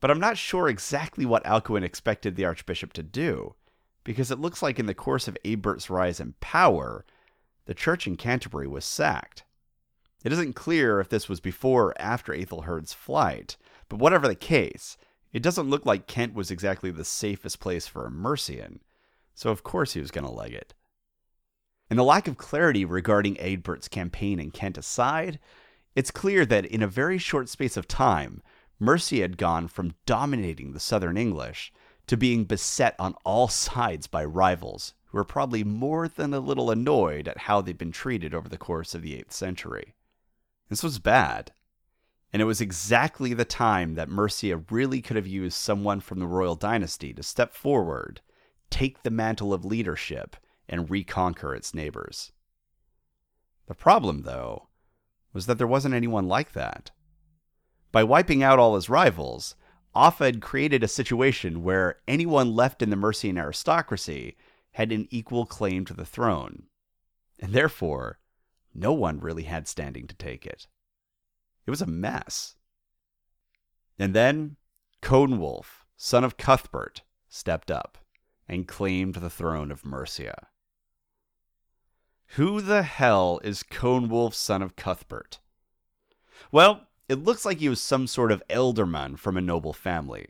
But 0.00 0.10
I'm 0.10 0.18
not 0.18 0.38
sure 0.38 0.66
exactly 0.66 1.26
what 1.26 1.44
Alcuin 1.44 1.82
expected 1.82 2.34
the 2.34 2.46
Archbishop 2.46 2.94
to 2.94 3.02
do, 3.02 3.54
because 4.02 4.30
it 4.30 4.38
looks 4.38 4.62
like 4.62 4.78
in 4.78 4.86
the 4.86 4.94
course 4.94 5.28
of 5.28 5.36
Eadbert's 5.44 5.90
rise 5.90 6.18
in 6.18 6.34
power, 6.40 7.04
the 7.66 7.74
church 7.74 8.06
in 8.06 8.16
Canterbury 8.16 8.66
was 8.66 8.86
sacked. 8.86 9.44
It 10.24 10.32
isn't 10.32 10.56
clear 10.56 11.00
if 11.00 11.10
this 11.10 11.28
was 11.28 11.40
before 11.40 11.88
or 11.88 12.00
after 12.00 12.32
Aethelherd's 12.32 12.94
flight, 12.94 13.58
but 13.90 13.98
whatever 13.98 14.26
the 14.26 14.34
case, 14.34 14.96
it 15.34 15.42
doesn't 15.42 15.68
look 15.68 15.84
like 15.84 16.06
Kent 16.06 16.32
was 16.32 16.50
exactly 16.50 16.90
the 16.90 17.04
safest 17.04 17.60
place 17.60 17.86
for 17.86 18.06
a 18.06 18.10
Mercian, 18.10 18.80
so 19.34 19.50
of 19.50 19.62
course 19.62 19.92
he 19.92 20.00
was 20.00 20.10
going 20.10 20.26
to 20.26 20.32
leg 20.32 20.54
it. 20.54 20.72
And 21.88 21.98
the 21.98 22.04
lack 22.04 22.26
of 22.26 22.36
clarity 22.36 22.84
regarding 22.84 23.36
Eadbert's 23.36 23.88
campaign 23.88 24.40
in 24.40 24.50
Kent 24.50 24.76
aside, 24.76 25.38
it's 25.94 26.10
clear 26.10 26.44
that 26.44 26.66
in 26.66 26.82
a 26.82 26.88
very 26.88 27.18
short 27.18 27.48
space 27.48 27.76
of 27.76 27.86
time, 27.86 28.42
Mercia 28.78 29.22
had 29.22 29.38
gone 29.38 29.68
from 29.68 29.94
dominating 30.04 30.72
the 30.72 30.80
southern 30.80 31.16
English 31.16 31.72
to 32.06 32.16
being 32.16 32.44
beset 32.44 32.94
on 32.98 33.14
all 33.24 33.48
sides 33.48 34.06
by 34.06 34.24
rivals 34.24 34.94
who 35.06 35.18
were 35.18 35.24
probably 35.24 35.64
more 35.64 36.08
than 36.08 36.34
a 36.34 36.40
little 36.40 36.70
annoyed 36.70 37.28
at 37.28 37.38
how 37.38 37.60
they'd 37.60 37.78
been 37.78 37.92
treated 37.92 38.34
over 38.34 38.48
the 38.48 38.58
course 38.58 38.94
of 38.94 39.02
the 39.02 39.12
8th 39.12 39.32
century. 39.32 39.94
This 40.68 40.82
was 40.82 40.98
bad, 40.98 41.52
and 42.32 42.42
it 42.42 42.46
was 42.46 42.60
exactly 42.60 43.32
the 43.32 43.44
time 43.44 43.94
that 43.94 44.08
Mercia 44.08 44.58
really 44.70 45.00
could 45.00 45.16
have 45.16 45.26
used 45.26 45.56
someone 45.56 46.00
from 46.00 46.18
the 46.18 46.26
royal 46.26 46.56
dynasty 46.56 47.14
to 47.14 47.22
step 47.22 47.54
forward, 47.54 48.20
take 48.68 49.02
the 49.02 49.10
mantle 49.10 49.54
of 49.54 49.64
leadership, 49.64 50.36
and 50.68 50.90
reconquer 50.90 51.54
its 51.54 51.74
neighbors. 51.74 52.32
The 53.66 53.74
problem, 53.74 54.22
though, 54.22 54.68
was 55.32 55.46
that 55.46 55.58
there 55.58 55.66
wasn't 55.66 55.94
anyone 55.94 56.28
like 56.28 56.52
that. 56.52 56.90
By 57.92 58.04
wiping 58.04 58.42
out 58.42 58.58
all 58.58 58.74
his 58.74 58.88
rivals, 58.88 59.54
Offa 59.94 60.24
had 60.24 60.42
created 60.42 60.82
a 60.82 60.88
situation 60.88 61.62
where 61.62 62.00
anyone 62.06 62.54
left 62.54 62.82
in 62.82 62.90
the 62.90 62.96
Mercian 62.96 63.38
aristocracy 63.38 64.36
had 64.72 64.92
an 64.92 65.08
equal 65.10 65.46
claim 65.46 65.84
to 65.86 65.94
the 65.94 66.04
throne, 66.04 66.64
and 67.38 67.52
therefore, 67.52 68.18
no 68.74 68.92
one 68.92 69.20
really 69.20 69.44
had 69.44 69.66
standing 69.66 70.06
to 70.06 70.14
take 70.14 70.44
it. 70.46 70.66
It 71.66 71.70
was 71.70 71.80
a 71.80 71.86
mess. 71.86 72.56
And 73.98 74.14
then 74.14 74.56
Coenwulf, 75.00 75.86
son 75.96 76.24
of 76.24 76.36
Cuthbert, 76.36 77.02
stepped 77.28 77.70
up 77.70 77.96
and 78.48 78.68
claimed 78.68 79.14
the 79.14 79.30
throne 79.30 79.70
of 79.70 79.84
Mercia. 79.84 80.48
Who 82.34 82.60
the 82.60 82.82
hell 82.82 83.40
is 83.42 83.62
Coenwulf, 83.62 84.34
son 84.34 84.60
of 84.60 84.76
Cuthbert? 84.76 85.38
Well, 86.52 86.82
it 87.08 87.22
looks 87.22 87.44
like 87.44 87.58
he 87.58 87.68
was 87.68 87.80
some 87.80 88.06
sort 88.06 88.32
of 88.32 88.42
ealdorman 88.50 89.18
from 89.18 89.36
a 89.36 89.40
noble 89.40 89.72
family, 89.72 90.26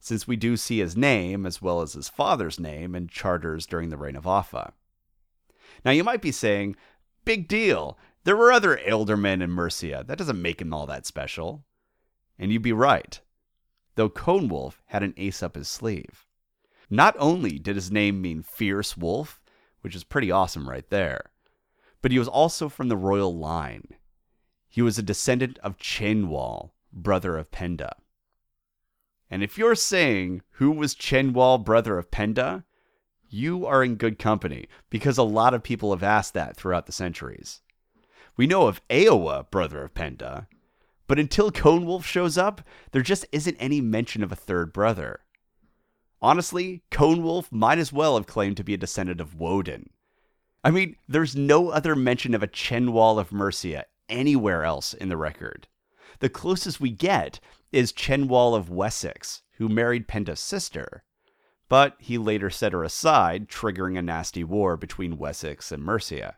since 0.00 0.26
we 0.26 0.36
do 0.36 0.56
see 0.56 0.78
his 0.78 0.96
name, 0.96 1.46
as 1.46 1.62
well 1.62 1.80
as 1.80 1.92
his 1.92 2.08
father's 2.08 2.58
name, 2.58 2.94
in 2.94 3.08
charters 3.08 3.66
during 3.66 3.90
the 3.90 3.96
reign 3.96 4.16
of 4.16 4.26
Offa. 4.26 4.72
Now, 5.84 5.92
you 5.92 6.02
might 6.02 6.22
be 6.22 6.32
saying, 6.32 6.76
big 7.24 7.46
deal, 7.46 7.98
there 8.24 8.36
were 8.36 8.50
other 8.50 8.76
ealdormen 8.76 9.42
in 9.42 9.50
Mercia, 9.50 10.02
that 10.06 10.18
doesn't 10.18 10.40
make 10.42 10.60
him 10.60 10.72
all 10.72 10.86
that 10.86 11.06
special. 11.06 11.64
And 12.38 12.50
you'd 12.50 12.62
be 12.62 12.72
right, 12.72 13.20
though 13.94 14.10
Coenwulf 14.10 14.80
had 14.86 15.02
an 15.02 15.14
ace 15.16 15.42
up 15.42 15.54
his 15.54 15.68
sleeve. 15.68 16.26
Not 16.90 17.14
only 17.18 17.58
did 17.58 17.76
his 17.76 17.92
name 17.92 18.20
mean 18.20 18.42
fierce 18.42 18.96
wolf, 18.96 19.40
which 19.82 19.94
is 19.94 20.04
pretty 20.04 20.30
awesome 20.30 20.68
right 20.68 20.88
there, 20.90 21.30
but 22.04 22.12
he 22.12 22.18
was 22.18 22.28
also 22.28 22.68
from 22.68 22.88
the 22.88 22.98
royal 22.98 23.34
line. 23.34 23.88
He 24.68 24.82
was 24.82 24.98
a 24.98 25.02
descendant 25.02 25.58
of 25.60 25.78
Cynwal, 25.78 26.72
brother 26.92 27.38
of 27.38 27.50
Penda. 27.50 27.96
And 29.30 29.42
if 29.42 29.56
you're 29.56 29.74
saying 29.74 30.42
who 30.56 30.70
was 30.70 30.94
Cynwal, 30.94 31.64
brother 31.64 31.96
of 31.96 32.10
Penda, 32.10 32.66
you 33.26 33.64
are 33.64 33.82
in 33.82 33.94
good 33.94 34.18
company 34.18 34.68
because 34.90 35.16
a 35.16 35.22
lot 35.22 35.54
of 35.54 35.62
people 35.62 35.92
have 35.92 36.02
asked 36.02 36.34
that 36.34 36.58
throughout 36.58 36.84
the 36.84 36.92
centuries. 36.92 37.62
We 38.36 38.46
know 38.46 38.66
of 38.66 38.86
Eowa, 38.90 39.50
brother 39.50 39.82
of 39.82 39.94
Penda, 39.94 40.46
but 41.06 41.18
until 41.18 41.50
Coenwulf 41.50 42.04
shows 42.04 42.36
up, 42.36 42.60
there 42.92 43.00
just 43.00 43.24
isn't 43.32 43.56
any 43.56 43.80
mention 43.80 44.22
of 44.22 44.30
a 44.30 44.36
third 44.36 44.74
brother. 44.74 45.20
Honestly, 46.20 46.82
Coenwulf 46.90 47.50
might 47.50 47.78
as 47.78 47.94
well 47.94 48.18
have 48.18 48.26
claimed 48.26 48.58
to 48.58 48.62
be 48.62 48.74
a 48.74 48.76
descendant 48.76 49.22
of 49.22 49.40
Woden. 49.40 49.88
I 50.64 50.70
mean, 50.70 50.96
there's 51.06 51.36
no 51.36 51.68
other 51.68 51.94
mention 51.94 52.34
of 52.34 52.42
a 52.42 52.48
Cynwal 52.48 53.18
of 53.18 53.32
Mercia 53.32 53.84
anywhere 54.08 54.64
else 54.64 54.94
in 54.94 55.10
the 55.10 55.16
record. 55.16 55.68
The 56.20 56.30
closest 56.30 56.80
we 56.80 56.90
get 56.90 57.38
is 57.70 57.92
Cynwal 57.92 58.56
of 58.56 58.70
Wessex, 58.70 59.42
who 59.58 59.68
married 59.68 60.08
Penda's 60.08 60.40
sister, 60.40 61.04
but 61.68 61.96
he 61.98 62.16
later 62.16 62.48
set 62.48 62.72
her 62.72 62.82
aside, 62.82 63.48
triggering 63.48 63.98
a 63.98 64.02
nasty 64.02 64.42
war 64.42 64.78
between 64.78 65.18
Wessex 65.18 65.70
and 65.70 65.82
Mercia. 65.82 66.36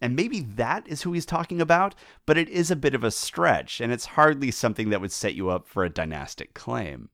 And 0.00 0.16
maybe 0.16 0.40
that 0.40 0.88
is 0.88 1.02
who 1.02 1.12
he's 1.12 1.26
talking 1.26 1.60
about, 1.60 1.94
but 2.26 2.38
it 2.38 2.48
is 2.48 2.70
a 2.70 2.76
bit 2.76 2.94
of 2.94 3.04
a 3.04 3.10
stretch, 3.10 3.80
and 3.80 3.92
it's 3.92 4.06
hardly 4.06 4.50
something 4.50 4.90
that 4.90 5.00
would 5.00 5.12
set 5.12 5.34
you 5.34 5.50
up 5.50 5.68
for 5.68 5.84
a 5.84 5.90
dynastic 5.90 6.54
claim. 6.54 7.10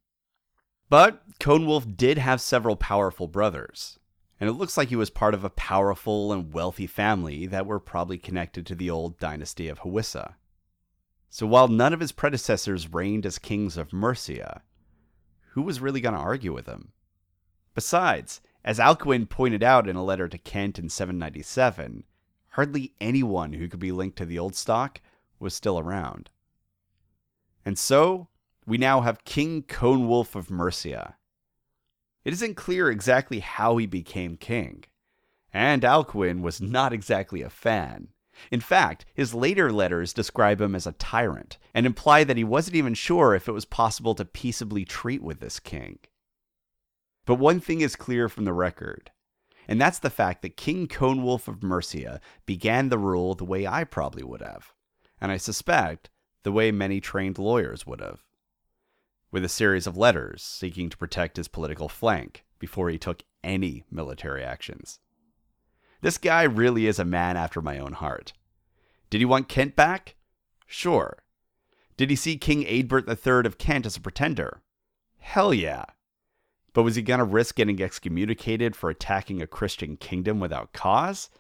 But 0.88 1.38
Coenwulf 1.38 1.96
did 1.96 2.16
have 2.16 2.40
several 2.40 2.76
powerful 2.76 3.26
brothers, 3.26 3.98
and 4.38 4.49
it 4.50 4.55
looks 4.55 4.76
like 4.76 4.88
he 4.88 4.97
was 4.97 5.11
part 5.11 5.35
of 5.35 5.45
a 5.45 5.50
powerful 5.50 6.33
and 6.33 6.52
wealthy 6.52 6.87
family 6.87 7.47
that 7.47 7.66
were 7.66 7.81
probably 7.81 8.19
connected 8.19 8.66
to 8.66 8.75
the 8.75 8.90
old 8.90 9.19
dynasty 9.19 9.69
of 9.69 9.81
Hawissa. 9.81 10.35
So 11.31 11.47
while 11.47 11.69
none 11.69 11.93
of 11.93 12.00
his 12.00 12.12
predecessors 12.12 12.93
reigned 12.93 13.26
as 13.26 13.38
kings 13.38 13.76
of 13.76 13.93
Mercia, 13.93 14.62
who 15.50 15.62
was 15.62 15.81
really 15.81 16.00
going 16.00 16.14
to 16.14 16.21
argue 16.21 16.52
with 16.52 16.66
him? 16.66 16.93
Besides, 17.75 18.40
as 18.64 18.78
Alcuin 18.78 19.28
pointed 19.28 19.62
out 19.62 19.88
in 19.88 19.97
a 19.97 20.05
letter 20.05 20.28
to 20.28 20.38
Kent 20.38 20.78
in 20.78 20.88
797, 20.88 22.05
hardly 22.50 22.95
anyone 23.00 23.55
who 23.55 23.69
could 23.69 23.81
be 23.81 23.93
linked 23.93 24.19
to 24.19 24.26
the 24.26 24.38
old 24.38 24.55
stock 24.55 25.00
was 25.38 25.55
still 25.55 25.78
around. 25.78 26.31
And 27.64 27.78
so, 27.78 28.28
we 28.66 28.78
now 28.78 29.00
have 29.00 29.25
King 29.25 29.62
Coenwulf 29.62 30.35
of 30.35 30.50
Mercia. 30.50 31.16
It 32.26 32.33
isn't 32.33 32.56
clear 32.56 32.90
exactly 32.90 33.38
how 33.38 33.76
he 33.76 33.87
became 33.87 34.37
king, 34.37 34.83
and 35.52 35.85
Alcuin 35.85 36.40
was 36.40 36.61
not 36.61 36.92
exactly 36.92 37.40
a 37.40 37.49
fan. 37.49 38.09
In 38.50 38.59
fact, 38.59 39.06
his 39.14 39.33
later 39.33 39.71
letters 39.71 40.12
describe 40.12 40.61
him 40.61 40.75
as 40.75 40.88
a 40.88 40.92
tyrant 40.95 41.56
and 41.73 41.87
imply 41.87 42.25
that 42.25 42.37
he 42.37 42.42
wasn't 42.42 42.75
even 42.75 42.95
sure 42.95 43.37
if 43.37 43.47
it 43.47 43.52
was 43.52 43.64
possible 43.64 44.12
to 44.16 44.24
peaceably 44.24 44.85
treat 44.85 45.22
with 45.22 45.38
this 45.38 45.61
king. 45.61 46.00
But 47.27 47.37
one 47.37 47.61
thing 47.61 47.81
is 47.81 47.94
clear 47.94 48.29
from 48.29 48.44
the 48.44 48.53
record, 48.53 49.12
and 49.68 49.81
that's 49.81 50.00
the 50.00 50.11
fact 50.11 50.42
that 50.42 50.57
King 50.57 50.88
Coenwulf 50.88 51.46
of 51.46 51.62
Mercia 51.62 52.20
began 52.44 52.88
the 52.88 52.98
rule 52.98 53.37
the 53.37 53.44
way 53.44 53.68
I 53.68 53.85
probably 53.85 54.24
would 54.24 54.42
have, 54.42 54.72
and 55.20 55.31
I 55.31 55.37
suspect 55.37 56.11
the 56.42 56.50
way 56.50 56.72
many 56.72 57.00
trained 57.00 57.38
lawyers 57.38 57.87
would 57.87 58.00
have 58.00 58.25
with 59.30 59.44
a 59.44 59.48
series 59.48 59.86
of 59.86 59.96
letters 59.96 60.42
seeking 60.42 60.88
to 60.88 60.96
protect 60.96 61.36
his 61.36 61.48
political 61.48 61.88
flank 61.88 62.44
before 62.58 62.88
he 62.88 62.98
took 62.98 63.22
any 63.42 63.84
military 63.90 64.42
actions. 64.42 64.98
This 66.00 66.18
guy 66.18 66.42
really 66.42 66.86
is 66.86 66.98
a 66.98 67.04
man 67.04 67.36
after 67.36 67.60
my 67.60 67.78
own 67.78 67.92
heart. 67.92 68.32
Did 69.10 69.18
he 69.18 69.24
want 69.24 69.48
Kent 69.48 69.76
back? 69.76 70.16
Sure. 70.66 71.18
Did 71.96 72.10
he 72.10 72.16
see 72.16 72.36
King 72.36 72.64
Eadbert 72.64 73.08
III 73.08 73.46
of 73.46 73.58
Kent 73.58 73.86
as 73.86 73.96
a 73.96 74.00
pretender? 74.00 74.62
Hell 75.18 75.54
yeah. 75.54 75.84
But 76.72 76.82
was 76.82 76.96
he 76.96 77.02
going 77.02 77.18
to 77.18 77.24
risk 77.24 77.54
getting 77.54 77.80
excommunicated 77.80 78.76
for 78.76 78.90
attacking 78.90 79.40
a 79.40 79.46
Christian 79.46 79.96
kingdom 79.96 80.40
without 80.40 80.72
cause? 80.72 81.30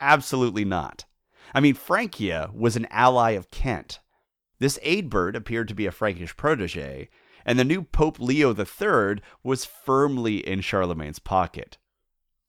Absolutely 0.00 0.64
not. 0.64 1.04
I 1.52 1.60
mean, 1.60 1.74
Francia 1.74 2.50
was 2.54 2.76
an 2.76 2.86
ally 2.90 3.32
of 3.32 3.50
Kent. 3.50 4.00
This 4.58 4.78
Eadbert 4.82 5.36
appeared 5.36 5.68
to 5.68 5.74
be 5.74 5.86
a 5.86 5.92
Frankish 5.92 6.36
protege, 6.36 7.10
and 7.46 7.58
the 7.58 7.64
new 7.64 7.80
Pope 7.80 8.18
Leo 8.18 8.52
III 8.52 9.22
was 9.44 9.64
firmly 9.64 10.46
in 10.46 10.60
Charlemagne's 10.60 11.20
pocket. 11.20 11.78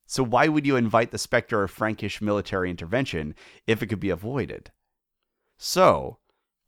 So 0.08 0.24
why 0.24 0.48
would 0.48 0.66
you 0.66 0.76
invite 0.76 1.12
the 1.12 1.20
specter 1.20 1.64
of 1.64 1.70
Frankish 1.70 2.20
military 2.20 2.72
intervention 2.72 3.36
if 3.68 3.84
it 3.84 3.88
could 3.88 4.00
be 4.00 4.10
avoided? 4.10 4.72
So, 5.58 6.18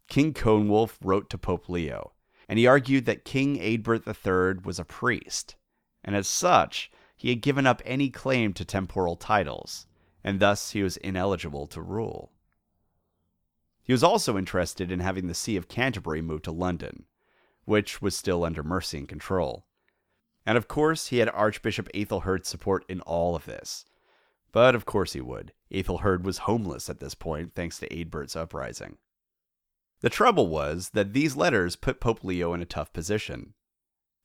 King 0.08 0.34
Coenwulf 0.34 0.98
wrote 1.04 1.30
to 1.32 1.38
Pope 1.38 1.68
Leo, 1.70 2.14
and 2.48 2.60
he 2.60 2.68
argued 2.68 3.06
that 3.06 3.26
King 3.26 3.58
Eadbert 3.58 4.06
III 4.08 4.62
was 4.64 4.78
a 4.78 4.86
priest, 4.86 5.56
and 6.04 6.16
as 6.16 6.28
such, 6.28 6.92
he 7.16 7.30
had 7.30 7.42
given 7.42 7.66
up 7.66 7.82
any 7.84 8.10
claim 8.10 8.54
to 8.54 8.64
temporal 8.64 9.16
titles, 9.16 9.88
and 10.24 10.40
thus 10.40 10.72
he 10.72 10.84
was 10.84 10.98
ineligible 10.98 11.66
to 11.68 11.82
rule. 11.82 12.32
He 13.82 13.94
was 13.94 14.04
also 14.04 14.38
interested 14.38 14.92
in 14.92 15.00
having 15.00 15.28
the 15.28 15.34
See 15.34 15.56
of 15.56 15.68
Canterbury 15.68 16.22
moved 16.22 16.44
to 16.44 16.52
London, 16.52 17.06
which 17.70 18.02
was 18.02 18.16
still 18.16 18.44
under 18.44 18.64
Mercian 18.64 19.06
control. 19.06 19.68
And 20.44 20.58
of 20.58 20.68
course, 20.68 21.10
he 21.10 21.20
had 21.20 21.30
Archbishop 21.30 21.88
Aethelherd's 21.94 22.50
support 22.50 22.84
in 22.90 23.00
all 23.02 23.36
of 23.36 23.46
this. 23.46 23.86
But 24.52 24.74
of 24.74 24.88
course 24.88 25.14
he 25.14 25.22
would. 25.22 25.54
Aethelherd 25.72 26.24
was 26.24 26.40
homeless 26.40 26.90
at 26.90 27.00
this 27.00 27.14
point 27.14 27.54
thanks 27.54 27.78
to 27.78 27.88
Eadbert's 27.88 28.36
uprising. 28.36 28.98
The 30.02 30.10
trouble 30.10 30.48
was 30.48 30.90
that 30.96 31.14
these 31.14 31.36
letters 31.36 31.76
put 31.76 32.00
Pope 32.00 32.24
Leo 32.24 32.56
in 32.56 32.62
a 32.64 32.66
tough 32.66 32.92
position. 32.92 33.54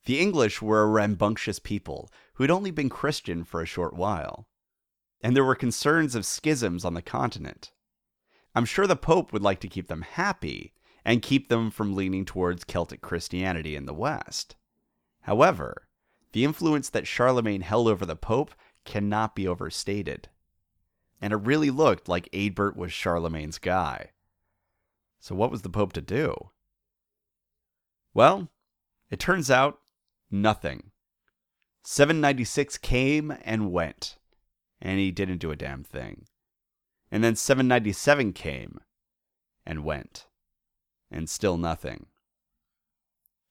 The 0.05 0.19
English 0.19 0.59
were 0.59 0.81
a 0.81 0.87
rambunctious 0.87 1.59
people 1.59 2.11
who 2.33 2.43
had 2.43 2.51
only 2.51 2.71
been 2.71 2.89
Christian 2.89 3.43
for 3.43 3.61
a 3.61 3.67
short 3.67 3.93
while, 3.93 4.47
and 5.21 5.35
there 5.35 5.45
were 5.45 5.53
concerns 5.53 6.15
of 6.15 6.25
schisms 6.25 6.83
on 6.83 6.95
the 6.95 7.01
continent. 7.03 7.73
I'm 8.55 8.65
sure 8.65 8.87
the 8.87 8.95
Pope 8.95 9.31
would 9.31 9.43
like 9.43 9.59
to 9.59 9.67
keep 9.67 9.87
them 9.87 10.01
happy, 10.01 10.73
and 11.05 11.21
keep 11.21 11.47
them 11.47 11.69
from 11.69 11.95
leaning 11.95 12.25
towards 12.25 12.63
Celtic 12.63 12.99
Christianity 12.99 13.75
in 13.75 13.85
the 13.85 13.93
West. 13.93 14.55
However, 15.21 15.87
the 16.31 16.43
influence 16.43 16.89
that 16.89 17.07
Charlemagne 17.07 17.61
held 17.61 17.87
over 17.87 18.05
the 18.05 18.15
Pope 18.15 18.55
cannot 18.83 19.35
be 19.35 19.47
overstated. 19.47 20.29
And 21.21 21.31
it 21.31 21.37
really 21.37 21.69
looked 21.69 22.09
like 22.09 22.29
Eadbert 22.31 22.75
was 22.75 22.91
Charlemagne's 22.91 23.59
guy. 23.59 24.11
So, 25.19 25.35
what 25.35 25.51
was 25.51 25.61
the 25.61 25.69
Pope 25.69 25.93
to 25.93 26.01
do? 26.01 26.51
Well, 28.13 28.49
it 29.09 29.19
turns 29.19 29.49
out 29.49 29.79
nothing. 30.31 30.91
796 31.83 32.79
came 32.79 33.37
and 33.43 33.71
went, 33.71 34.17
and 34.81 34.99
he 34.99 35.11
didn't 35.11 35.37
do 35.37 35.51
a 35.51 35.55
damn 35.55 35.83
thing. 35.83 36.25
And 37.11 37.23
then 37.23 37.35
797 37.35 38.33
came 38.33 38.79
and 39.65 39.83
went 39.83 40.25
and 41.15 41.29
still 41.29 41.57
nothing. 41.57 42.07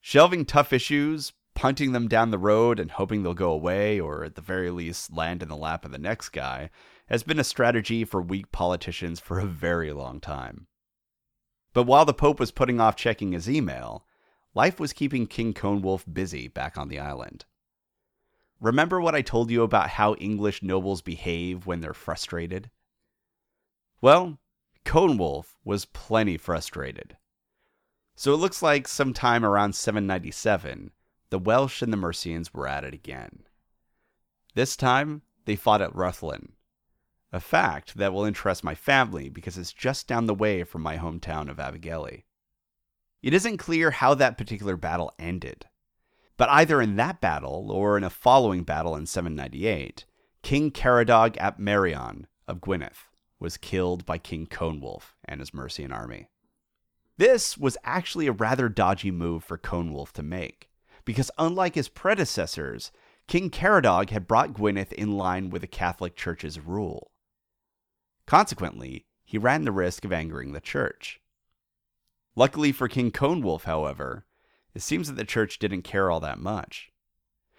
Shelving 0.00 0.44
tough 0.44 0.72
issues, 0.72 1.32
punting 1.54 1.92
them 1.92 2.08
down 2.08 2.30
the 2.30 2.38
road 2.38 2.78
and 2.78 2.90
hoping 2.90 3.22
they'll 3.22 3.34
go 3.34 3.50
away, 3.50 3.98
or 3.98 4.24
at 4.24 4.34
the 4.34 4.42
very 4.42 4.70
least 4.70 5.12
land 5.12 5.42
in 5.42 5.48
the 5.48 5.56
lap 5.56 5.84
of 5.84 5.90
the 5.90 5.98
next 5.98 6.28
guy, 6.28 6.70
has 7.06 7.22
been 7.22 7.38
a 7.38 7.44
strategy 7.44 8.04
for 8.04 8.20
weak 8.20 8.52
politicians 8.52 9.20
for 9.20 9.38
a 9.38 9.46
very 9.46 9.92
long 9.92 10.20
time. 10.20 10.66
But 11.72 11.84
while 11.84 12.04
the 12.04 12.14
Pope 12.14 12.38
was 12.38 12.50
putting 12.50 12.80
off 12.80 12.96
checking 12.96 13.32
his 13.32 13.48
email, 13.48 14.04
life 14.54 14.78
was 14.78 14.92
keeping 14.92 15.26
King 15.26 15.54
Coenwulf 15.54 16.04
busy 16.10 16.48
back 16.48 16.76
on 16.76 16.88
the 16.88 16.98
island. 16.98 17.44
Remember 18.60 19.00
what 19.00 19.14
I 19.14 19.22
told 19.22 19.50
you 19.50 19.62
about 19.62 19.90
how 19.90 20.14
English 20.14 20.62
nobles 20.62 21.02
behave 21.02 21.66
when 21.66 21.80
they're 21.80 21.92
frustrated? 21.92 22.70
Well, 24.00 24.38
Coenwulf 24.84 25.56
was 25.64 25.86
plenty 25.86 26.36
frustrated. 26.36 27.16
So 28.16 28.32
it 28.32 28.36
looks 28.36 28.62
like 28.62 28.86
sometime 28.86 29.44
around 29.44 29.74
797, 29.74 30.92
the 31.30 31.38
Welsh 31.38 31.82
and 31.82 31.92
the 31.92 31.96
Mercians 31.96 32.54
were 32.54 32.68
at 32.68 32.84
it 32.84 32.94
again. 32.94 33.40
This 34.54 34.76
time, 34.76 35.22
they 35.46 35.56
fought 35.56 35.82
at 35.82 35.92
Rhuddlan, 35.92 36.52
a 37.32 37.40
fact 37.40 37.96
that 37.96 38.12
will 38.12 38.24
interest 38.24 38.62
my 38.62 38.76
family 38.76 39.28
because 39.28 39.58
it's 39.58 39.72
just 39.72 40.06
down 40.06 40.26
the 40.26 40.34
way 40.34 40.62
from 40.62 40.82
my 40.82 40.96
hometown 40.96 41.50
of 41.50 41.56
Abergele. 41.56 42.22
It 43.20 43.34
isn't 43.34 43.58
clear 43.58 43.90
how 43.90 44.14
that 44.14 44.38
particular 44.38 44.76
battle 44.76 45.12
ended, 45.18 45.66
but 46.36 46.48
either 46.50 46.80
in 46.80 46.94
that 46.96 47.20
battle 47.20 47.72
or 47.72 47.96
in 47.96 48.04
a 48.04 48.10
following 48.10 48.62
battle 48.62 48.94
in 48.94 49.06
798, 49.06 50.04
King 50.42 50.70
Caradog 50.70 51.36
ap 51.38 51.58
Meirion 51.58 52.26
of 52.46 52.60
Gwynedd 52.60 52.92
was 53.40 53.56
killed 53.56 54.06
by 54.06 54.18
King 54.18 54.46
Coenwulf 54.46 55.14
and 55.24 55.40
his 55.40 55.52
Mercian 55.52 55.90
army. 55.90 56.28
This 57.16 57.56
was 57.56 57.78
actually 57.84 58.26
a 58.26 58.32
rather 58.32 58.68
dodgy 58.68 59.10
move 59.10 59.44
for 59.44 59.56
Coenwulf 59.56 60.12
to 60.12 60.22
make, 60.22 60.68
because 61.04 61.30
unlike 61.38 61.76
his 61.76 61.88
predecessors, 61.88 62.90
King 63.28 63.50
Caradog 63.50 64.10
had 64.10 64.26
brought 64.26 64.52
Gwynedd 64.52 64.92
in 64.92 65.16
line 65.16 65.50
with 65.50 65.62
the 65.62 65.68
Catholic 65.68 66.16
Church's 66.16 66.58
rule. 66.58 67.12
Consequently, 68.26 69.06
he 69.24 69.38
ran 69.38 69.64
the 69.64 69.72
risk 69.72 70.04
of 70.04 70.12
angering 70.12 70.52
the 70.52 70.60
church. 70.60 71.20
Luckily 72.36 72.72
for 72.72 72.88
King 72.88 73.12
Coenwulf, 73.12 73.64
however, 73.64 74.26
it 74.74 74.82
seems 74.82 75.06
that 75.06 75.14
the 75.14 75.24
church 75.24 75.58
didn't 75.58 75.82
care 75.82 76.10
all 76.10 76.20
that 76.20 76.38
much. 76.38 76.90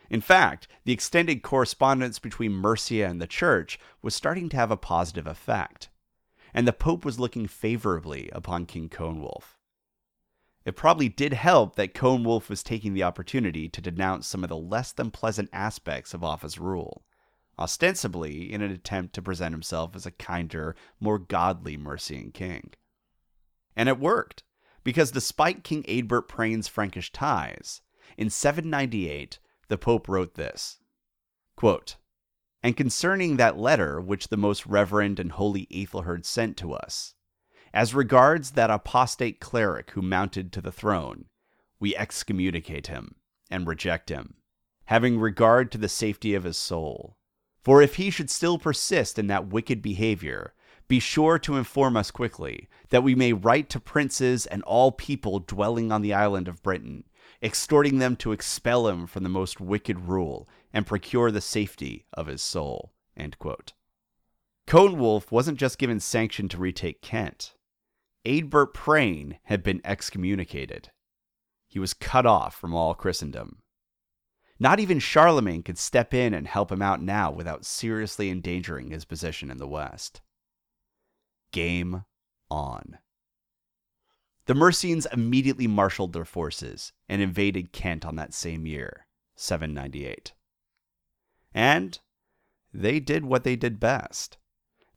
In 0.10 0.22
fact, 0.22 0.68
the 0.84 0.92
extended 0.92 1.42
correspondence 1.42 2.20
between 2.20 2.52
Mercia 2.52 3.08
and 3.08 3.22
the 3.22 3.26
church 3.26 3.80
was 4.02 4.14
starting 4.14 4.50
to 4.50 4.58
have 4.58 4.70
a 4.70 4.78
positive 4.78 5.26
effect, 5.26 5.90
and 6.56 6.66
the 6.66 6.74
Pope 6.74 7.04
was 7.04 7.20
looking 7.20 7.48
favorably 7.48 8.30
upon 8.32 8.66
King 8.66 8.88
Coenwulf. 8.88 9.58
It 10.64 10.78
probably 10.78 11.10
did 11.10 11.34
help 11.34 11.76
that 11.76 11.94
Coenwulf 11.94 12.48
was 12.50 12.64
taking 12.64 12.94
the 12.94 13.04
opportunity 13.04 13.68
to 13.68 13.82
denounce 13.82 14.26
some 14.26 14.42
of 14.42 14.50
the 14.50 14.56
less 14.56 14.94
than 14.94 15.12
pleasant 15.12 15.50
aspects 15.52 16.14
of 16.14 16.24
Offa's 16.24 16.58
rule, 16.58 17.04
ostensibly 17.60 18.52
in 18.52 18.62
an 18.62 18.72
attempt 18.72 19.14
to 19.16 19.22
present 19.22 19.54
himself 19.54 19.98
as 19.98 20.06
a 20.06 20.12
kinder, 20.12 20.78
more 20.98 21.20
godly 21.20 21.76
Mercian 21.76 22.32
king. 22.32 22.72
And 23.76 23.90
it 23.90 24.00
worked, 24.00 24.44
because 24.86 25.12
despite 25.12 25.66
King 25.66 25.84
Eadbert 25.84 26.30
Praen's 26.30 26.70
Frankish 26.70 27.12
ties, 27.12 27.82
in 28.18 28.30
798 28.30 29.40
the 29.68 29.78
Pope 29.78 30.08
wrote 30.08 30.36
this 30.36 30.78
quote, 31.58 31.98
And 32.66 32.76
concerning 32.76 33.38
that 33.38 33.60
letter 33.60 34.02
which 34.02 34.30
the 34.30 34.38
most 34.38 34.66
reverend 34.66 35.20
and 35.20 35.34
holy 35.34 35.68
Ethelherd 35.70 36.26
sent 36.26 36.58
to 36.58 36.74
us, 36.74 37.14
as 37.72 37.94
regards 37.94 38.54
that 38.54 38.72
apostate 38.72 39.40
cleric 39.40 39.92
who 39.92 40.02
mounted 40.02 40.52
to 40.52 40.62
the 40.62 40.72
throne, 40.72 41.26
we 41.80 41.96
excommunicate 41.96 42.88
him 42.88 43.18
and 43.52 43.68
reject 43.68 44.10
him, 44.10 44.38
having 44.86 45.20
regard 45.20 45.72
to 45.72 45.78
the 45.78 45.88
safety 45.88 46.34
of 46.34 46.44
his 46.44 46.58
soul. 46.58 47.18
For 47.62 47.84
if 47.84 47.98
he 47.98 48.10
should 48.10 48.32
still 48.32 48.58
persist 48.58 49.20
in 49.20 49.28
that 49.28 49.46
wicked 49.46 49.84
behavior, 49.84 50.56
be 50.88 51.00
sure 51.00 51.38
to 51.38 51.58
inform 51.58 51.96
us 51.96 52.10
quickly, 52.10 52.68
that 52.90 53.04
we 53.04 53.14
may 53.14 53.32
write 53.32 53.70
to 53.70 53.80
princes 53.80 54.48
and 54.48 54.64
all 54.64 54.92
people 54.92 55.38
dwelling 55.38 55.92
on 55.92 56.02
the 56.02 56.16
island 56.16 56.48
of 56.48 56.64
Britain, 56.64 57.04
exhorting 57.44 58.00
them 58.00 58.16
to 58.16 58.32
expel 58.32 58.88
him 58.88 59.06
from 59.06 59.22
the 59.22 59.30
most 59.30 59.62
wicked 59.62 60.00
rule 60.00 60.50
and 60.76 60.86
procure 60.86 61.32
the 61.32 61.40
safety 61.40 62.06
of 62.14 62.28
his 62.28 62.42
soul. 62.42 62.94
Coenwulf 64.68 65.32
wasn't 65.32 65.58
just 65.58 65.78
given 65.78 66.02
sanction 66.02 66.50
to 66.50 66.58
retake 66.58 67.02
Kent. 67.02 67.56
Eadbert 68.26 68.74
Praen 68.74 69.38
had 69.44 69.64
been 69.64 69.80
excommunicated. 69.86 70.90
He 71.70 71.80
was 71.80 71.94
cut 71.94 72.26
off 72.26 72.56
from 72.56 72.76
all 72.76 72.94
Christendom. 72.94 73.62
Not 74.60 74.82
even 74.82 75.00
Charlemagne 75.00 75.64
could 75.64 75.78
step 75.78 76.14
in 76.14 76.34
and 76.34 76.46
help 76.46 76.74
him 76.74 76.82
out 76.82 77.02
now 77.02 77.32
without 77.32 77.66
seriously 77.66 78.30
endangering 78.30 78.92
his 78.92 79.06
position 79.06 79.50
in 79.50 79.58
the 79.58 79.68
West. 79.68 80.22
Game 81.54 82.04
on. 82.52 82.98
The 84.46 84.56
Mercians 84.56 85.08
immediately 85.14 85.68
marshaled 85.68 86.12
their 86.12 86.26
forces 86.26 86.92
and 87.08 87.22
invaded 87.22 87.72
Kent 87.72 88.06
on 88.06 88.18
that 88.18 88.34
same 88.34 88.66
year, 88.66 89.08
798. 89.38 90.34
And 91.56 91.98
they 92.72 93.00
did 93.00 93.26
what 93.26 93.44
they 93.44 93.56
did 93.56 93.80
best. 93.80 94.38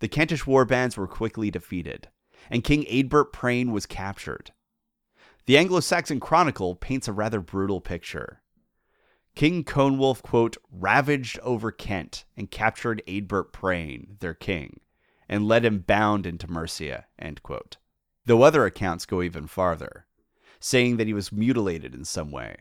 The 0.01 0.09
Kentish 0.09 0.45
warbands 0.45 0.99
were 0.99 1.09
quickly 1.09 1.51
defeated, 1.51 2.09
and 2.51 2.63
King 2.63 2.85
Eadbert 2.85 3.33
Praen 3.33 3.71
was 3.73 3.87
captured. 3.87 4.53
The 5.47 5.57
Anglo 5.57 5.81
Saxon 5.81 6.21
Chronicle 6.21 6.75
paints 6.75 7.09
a 7.09 7.15
rather 7.15 7.41
brutal 7.41 7.81
picture. 7.81 8.43
King 9.35 9.65
Coenwulf, 9.65 10.21
quote, 10.21 10.59
ravaged 10.71 11.39
over 11.39 11.73
Kent 11.73 12.27
and 12.37 12.51
captured 12.51 13.03
Eadbert 13.07 13.53
Praen, 13.53 14.19
their 14.21 14.35
king, 14.35 14.81
and 15.29 15.49
led 15.49 15.65
him 15.65 15.79
bound 15.79 16.27
into 16.27 16.51
Mercia, 16.51 17.07
end 17.19 17.43
quote 17.43 17.79
though 18.29 18.43
other 18.43 18.67
accounts 18.67 19.07
go 19.07 19.23
even 19.23 19.47
farther, 19.47 20.07
saying 20.61 20.99
that 20.99 21.07
he 21.07 21.15
was 21.15 21.33
mutilated 21.33 21.95
in 21.95 22.05
some 22.05 22.31
way. 22.31 22.55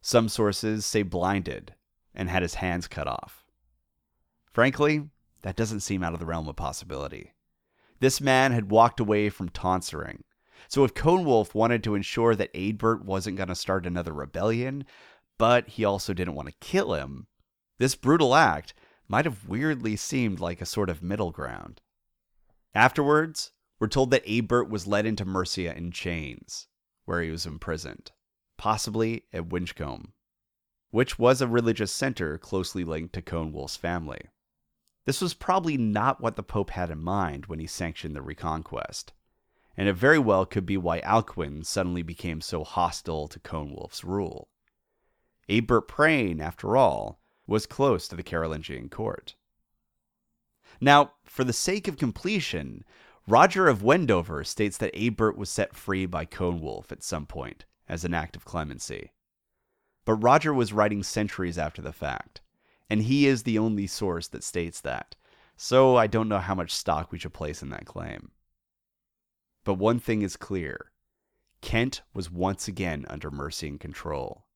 Some 0.00 0.28
sources 0.28 0.86
say 0.86 1.02
blinded 1.02 1.74
and 2.20 2.28
had 2.28 2.42
his 2.42 2.56
hands 2.56 2.86
cut 2.86 3.08
off. 3.08 3.46
Frankly, 4.52 5.08
that 5.40 5.56
doesn't 5.56 5.80
seem 5.80 6.04
out 6.04 6.12
of 6.12 6.20
the 6.20 6.26
realm 6.26 6.46
of 6.48 6.54
possibility. 6.54 7.32
This 7.98 8.20
man 8.20 8.52
had 8.52 8.70
walked 8.70 9.00
away 9.00 9.30
from 9.30 9.48
tonsuring, 9.48 10.22
so 10.68 10.84
if 10.84 10.92
Coenwulf 10.92 11.54
wanted 11.54 11.82
to 11.82 11.94
ensure 11.94 12.36
that 12.36 12.52
Eadbert 12.52 13.02
wasn't 13.06 13.38
going 13.38 13.48
to 13.48 13.54
start 13.54 13.86
another 13.86 14.12
rebellion, 14.12 14.84
but 15.38 15.66
he 15.66 15.84
also 15.86 16.12
didn't 16.12 16.34
want 16.34 16.48
to 16.48 16.54
kill 16.60 16.92
him, 16.92 17.26
this 17.78 17.94
brutal 17.94 18.34
act 18.34 18.74
might 19.08 19.24
have 19.24 19.48
weirdly 19.48 19.96
seemed 19.96 20.40
like 20.40 20.60
a 20.60 20.66
sort 20.66 20.90
of 20.90 21.02
middle 21.02 21.30
ground. 21.30 21.80
Afterwards, 22.74 23.52
we're 23.78 23.88
told 23.88 24.10
that 24.10 24.26
Eadbert 24.26 24.68
was 24.68 24.86
led 24.86 25.06
into 25.06 25.24
Mercia 25.24 25.74
in 25.74 25.90
chains, 25.90 26.68
where 27.06 27.22
he 27.22 27.30
was 27.30 27.46
imprisoned, 27.46 28.12
possibly 28.58 29.24
at 29.32 29.48
Winchcombe, 29.48 30.12
which 30.90 31.18
was 31.18 31.40
a 31.40 31.46
religious 31.46 31.92
center 31.92 32.38
closely 32.38 32.84
linked 32.84 33.12
to 33.14 33.22
Coenwulf's 33.22 33.76
family. 33.76 34.20
This 35.06 35.20
was 35.20 35.34
probably 35.34 35.76
not 35.76 36.20
what 36.20 36.36
the 36.36 36.42
Pope 36.42 36.70
had 36.70 36.90
in 36.90 37.02
mind 37.02 37.46
when 37.46 37.58
he 37.58 37.66
sanctioned 37.66 38.14
the 38.14 38.22
Reconquest, 38.22 39.12
and 39.76 39.88
it 39.88 39.94
very 39.94 40.18
well 40.18 40.44
could 40.44 40.66
be 40.66 40.76
why 40.76 41.00
Alcuin 41.00 41.64
suddenly 41.64 42.02
became 42.02 42.40
so 42.40 42.64
hostile 42.64 43.28
to 43.28 43.40
Coenwulf's 43.40 44.04
rule. 44.04 44.48
Eadbert 45.48 45.88
Praen, 45.88 46.40
after 46.40 46.76
all, 46.76 47.20
was 47.46 47.66
close 47.66 48.06
to 48.06 48.16
the 48.16 48.22
Carolingian 48.22 48.88
court. 48.88 49.34
Now, 50.80 51.12
for 51.24 51.44
the 51.44 51.52
sake 51.52 51.88
of 51.88 51.96
completion, 51.96 52.84
Roger 53.26 53.68
of 53.68 53.82
Wendover 53.82 54.44
states 54.44 54.76
that 54.78 54.94
Eadbert 54.94 55.36
was 55.36 55.50
set 55.50 55.74
free 55.74 56.06
by 56.06 56.24
Coenwulf 56.24 56.92
at 56.92 57.02
some 57.02 57.26
point 57.26 57.64
as 57.88 58.04
an 58.04 58.14
act 58.14 58.36
of 58.36 58.44
clemency. 58.44 59.12
But 60.04 60.14
Roger 60.14 60.52
was 60.52 60.72
writing 60.72 61.02
centuries 61.02 61.58
after 61.58 61.82
the 61.82 61.92
fact, 61.92 62.40
and 62.88 63.02
he 63.02 63.26
is 63.26 63.42
the 63.42 63.58
only 63.58 63.86
source 63.86 64.28
that 64.28 64.44
states 64.44 64.80
that, 64.80 65.14
so 65.56 65.96
I 65.96 66.06
don't 66.06 66.28
know 66.28 66.38
how 66.38 66.54
much 66.54 66.74
stock 66.74 67.12
we 67.12 67.18
should 67.18 67.34
place 67.34 67.62
in 67.62 67.70
that 67.70 67.86
claim. 67.86 68.30
But 69.64 69.74
one 69.74 70.00
thing 70.00 70.22
is 70.22 70.36
clear 70.36 70.90
Kent 71.60 72.02
was 72.14 72.30
once 72.30 72.66
again 72.66 73.04
under 73.08 73.30
Mercian 73.30 73.78
control. 73.78 74.46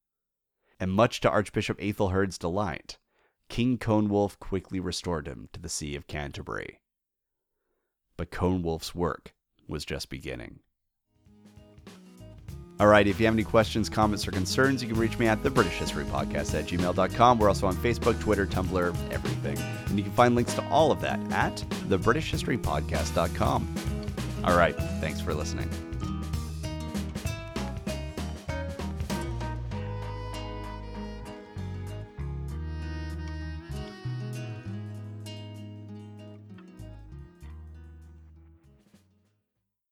And 0.80 0.92
much 0.92 1.20
to 1.20 1.30
Archbishop 1.30 1.78
Ethelherd's 1.80 2.38
delight, 2.38 2.98
King 3.48 3.78
Coenwulf 3.78 4.38
quickly 4.38 4.80
restored 4.80 5.28
him 5.28 5.48
to 5.52 5.60
the 5.60 5.68
See 5.68 5.94
of 5.94 6.06
Canterbury 6.06 6.80
but 8.16 8.30
Coenwulf's 8.30 8.94
work 8.94 9.34
was 9.68 9.84
just 9.84 10.08
beginning. 10.08 10.60
All 12.80 12.88
right, 12.88 13.06
if 13.06 13.20
you 13.20 13.26
have 13.26 13.34
any 13.34 13.44
questions, 13.44 13.88
comments, 13.88 14.26
or 14.26 14.32
concerns, 14.32 14.82
you 14.82 14.88
can 14.88 14.98
reach 14.98 15.16
me 15.18 15.28
at 15.28 15.44
the 15.44 15.50
British 15.50 15.74
History 15.74 16.04
Podcast 16.04 16.58
at 16.58 16.66
gmail.com. 16.66 17.38
We're 17.38 17.48
also 17.48 17.68
on 17.68 17.76
Facebook, 17.76 18.18
Twitter, 18.20 18.46
Tumblr, 18.46 19.12
everything. 19.12 19.56
And 19.86 19.96
you 19.96 20.02
can 20.02 20.12
find 20.12 20.34
links 20.34 20.54
to 20.54 20.68
all 20.68 20.90
of 20.90 21.00
that 21.00 21.20
at 21.30 21.56
thebritishhistorypodcast.com. 21.88 23.74
All 24.42 24.56
right, 24.56 24.74
thanks 25.00 25.20
for 25.20 25.34
listening. 25.34 25.70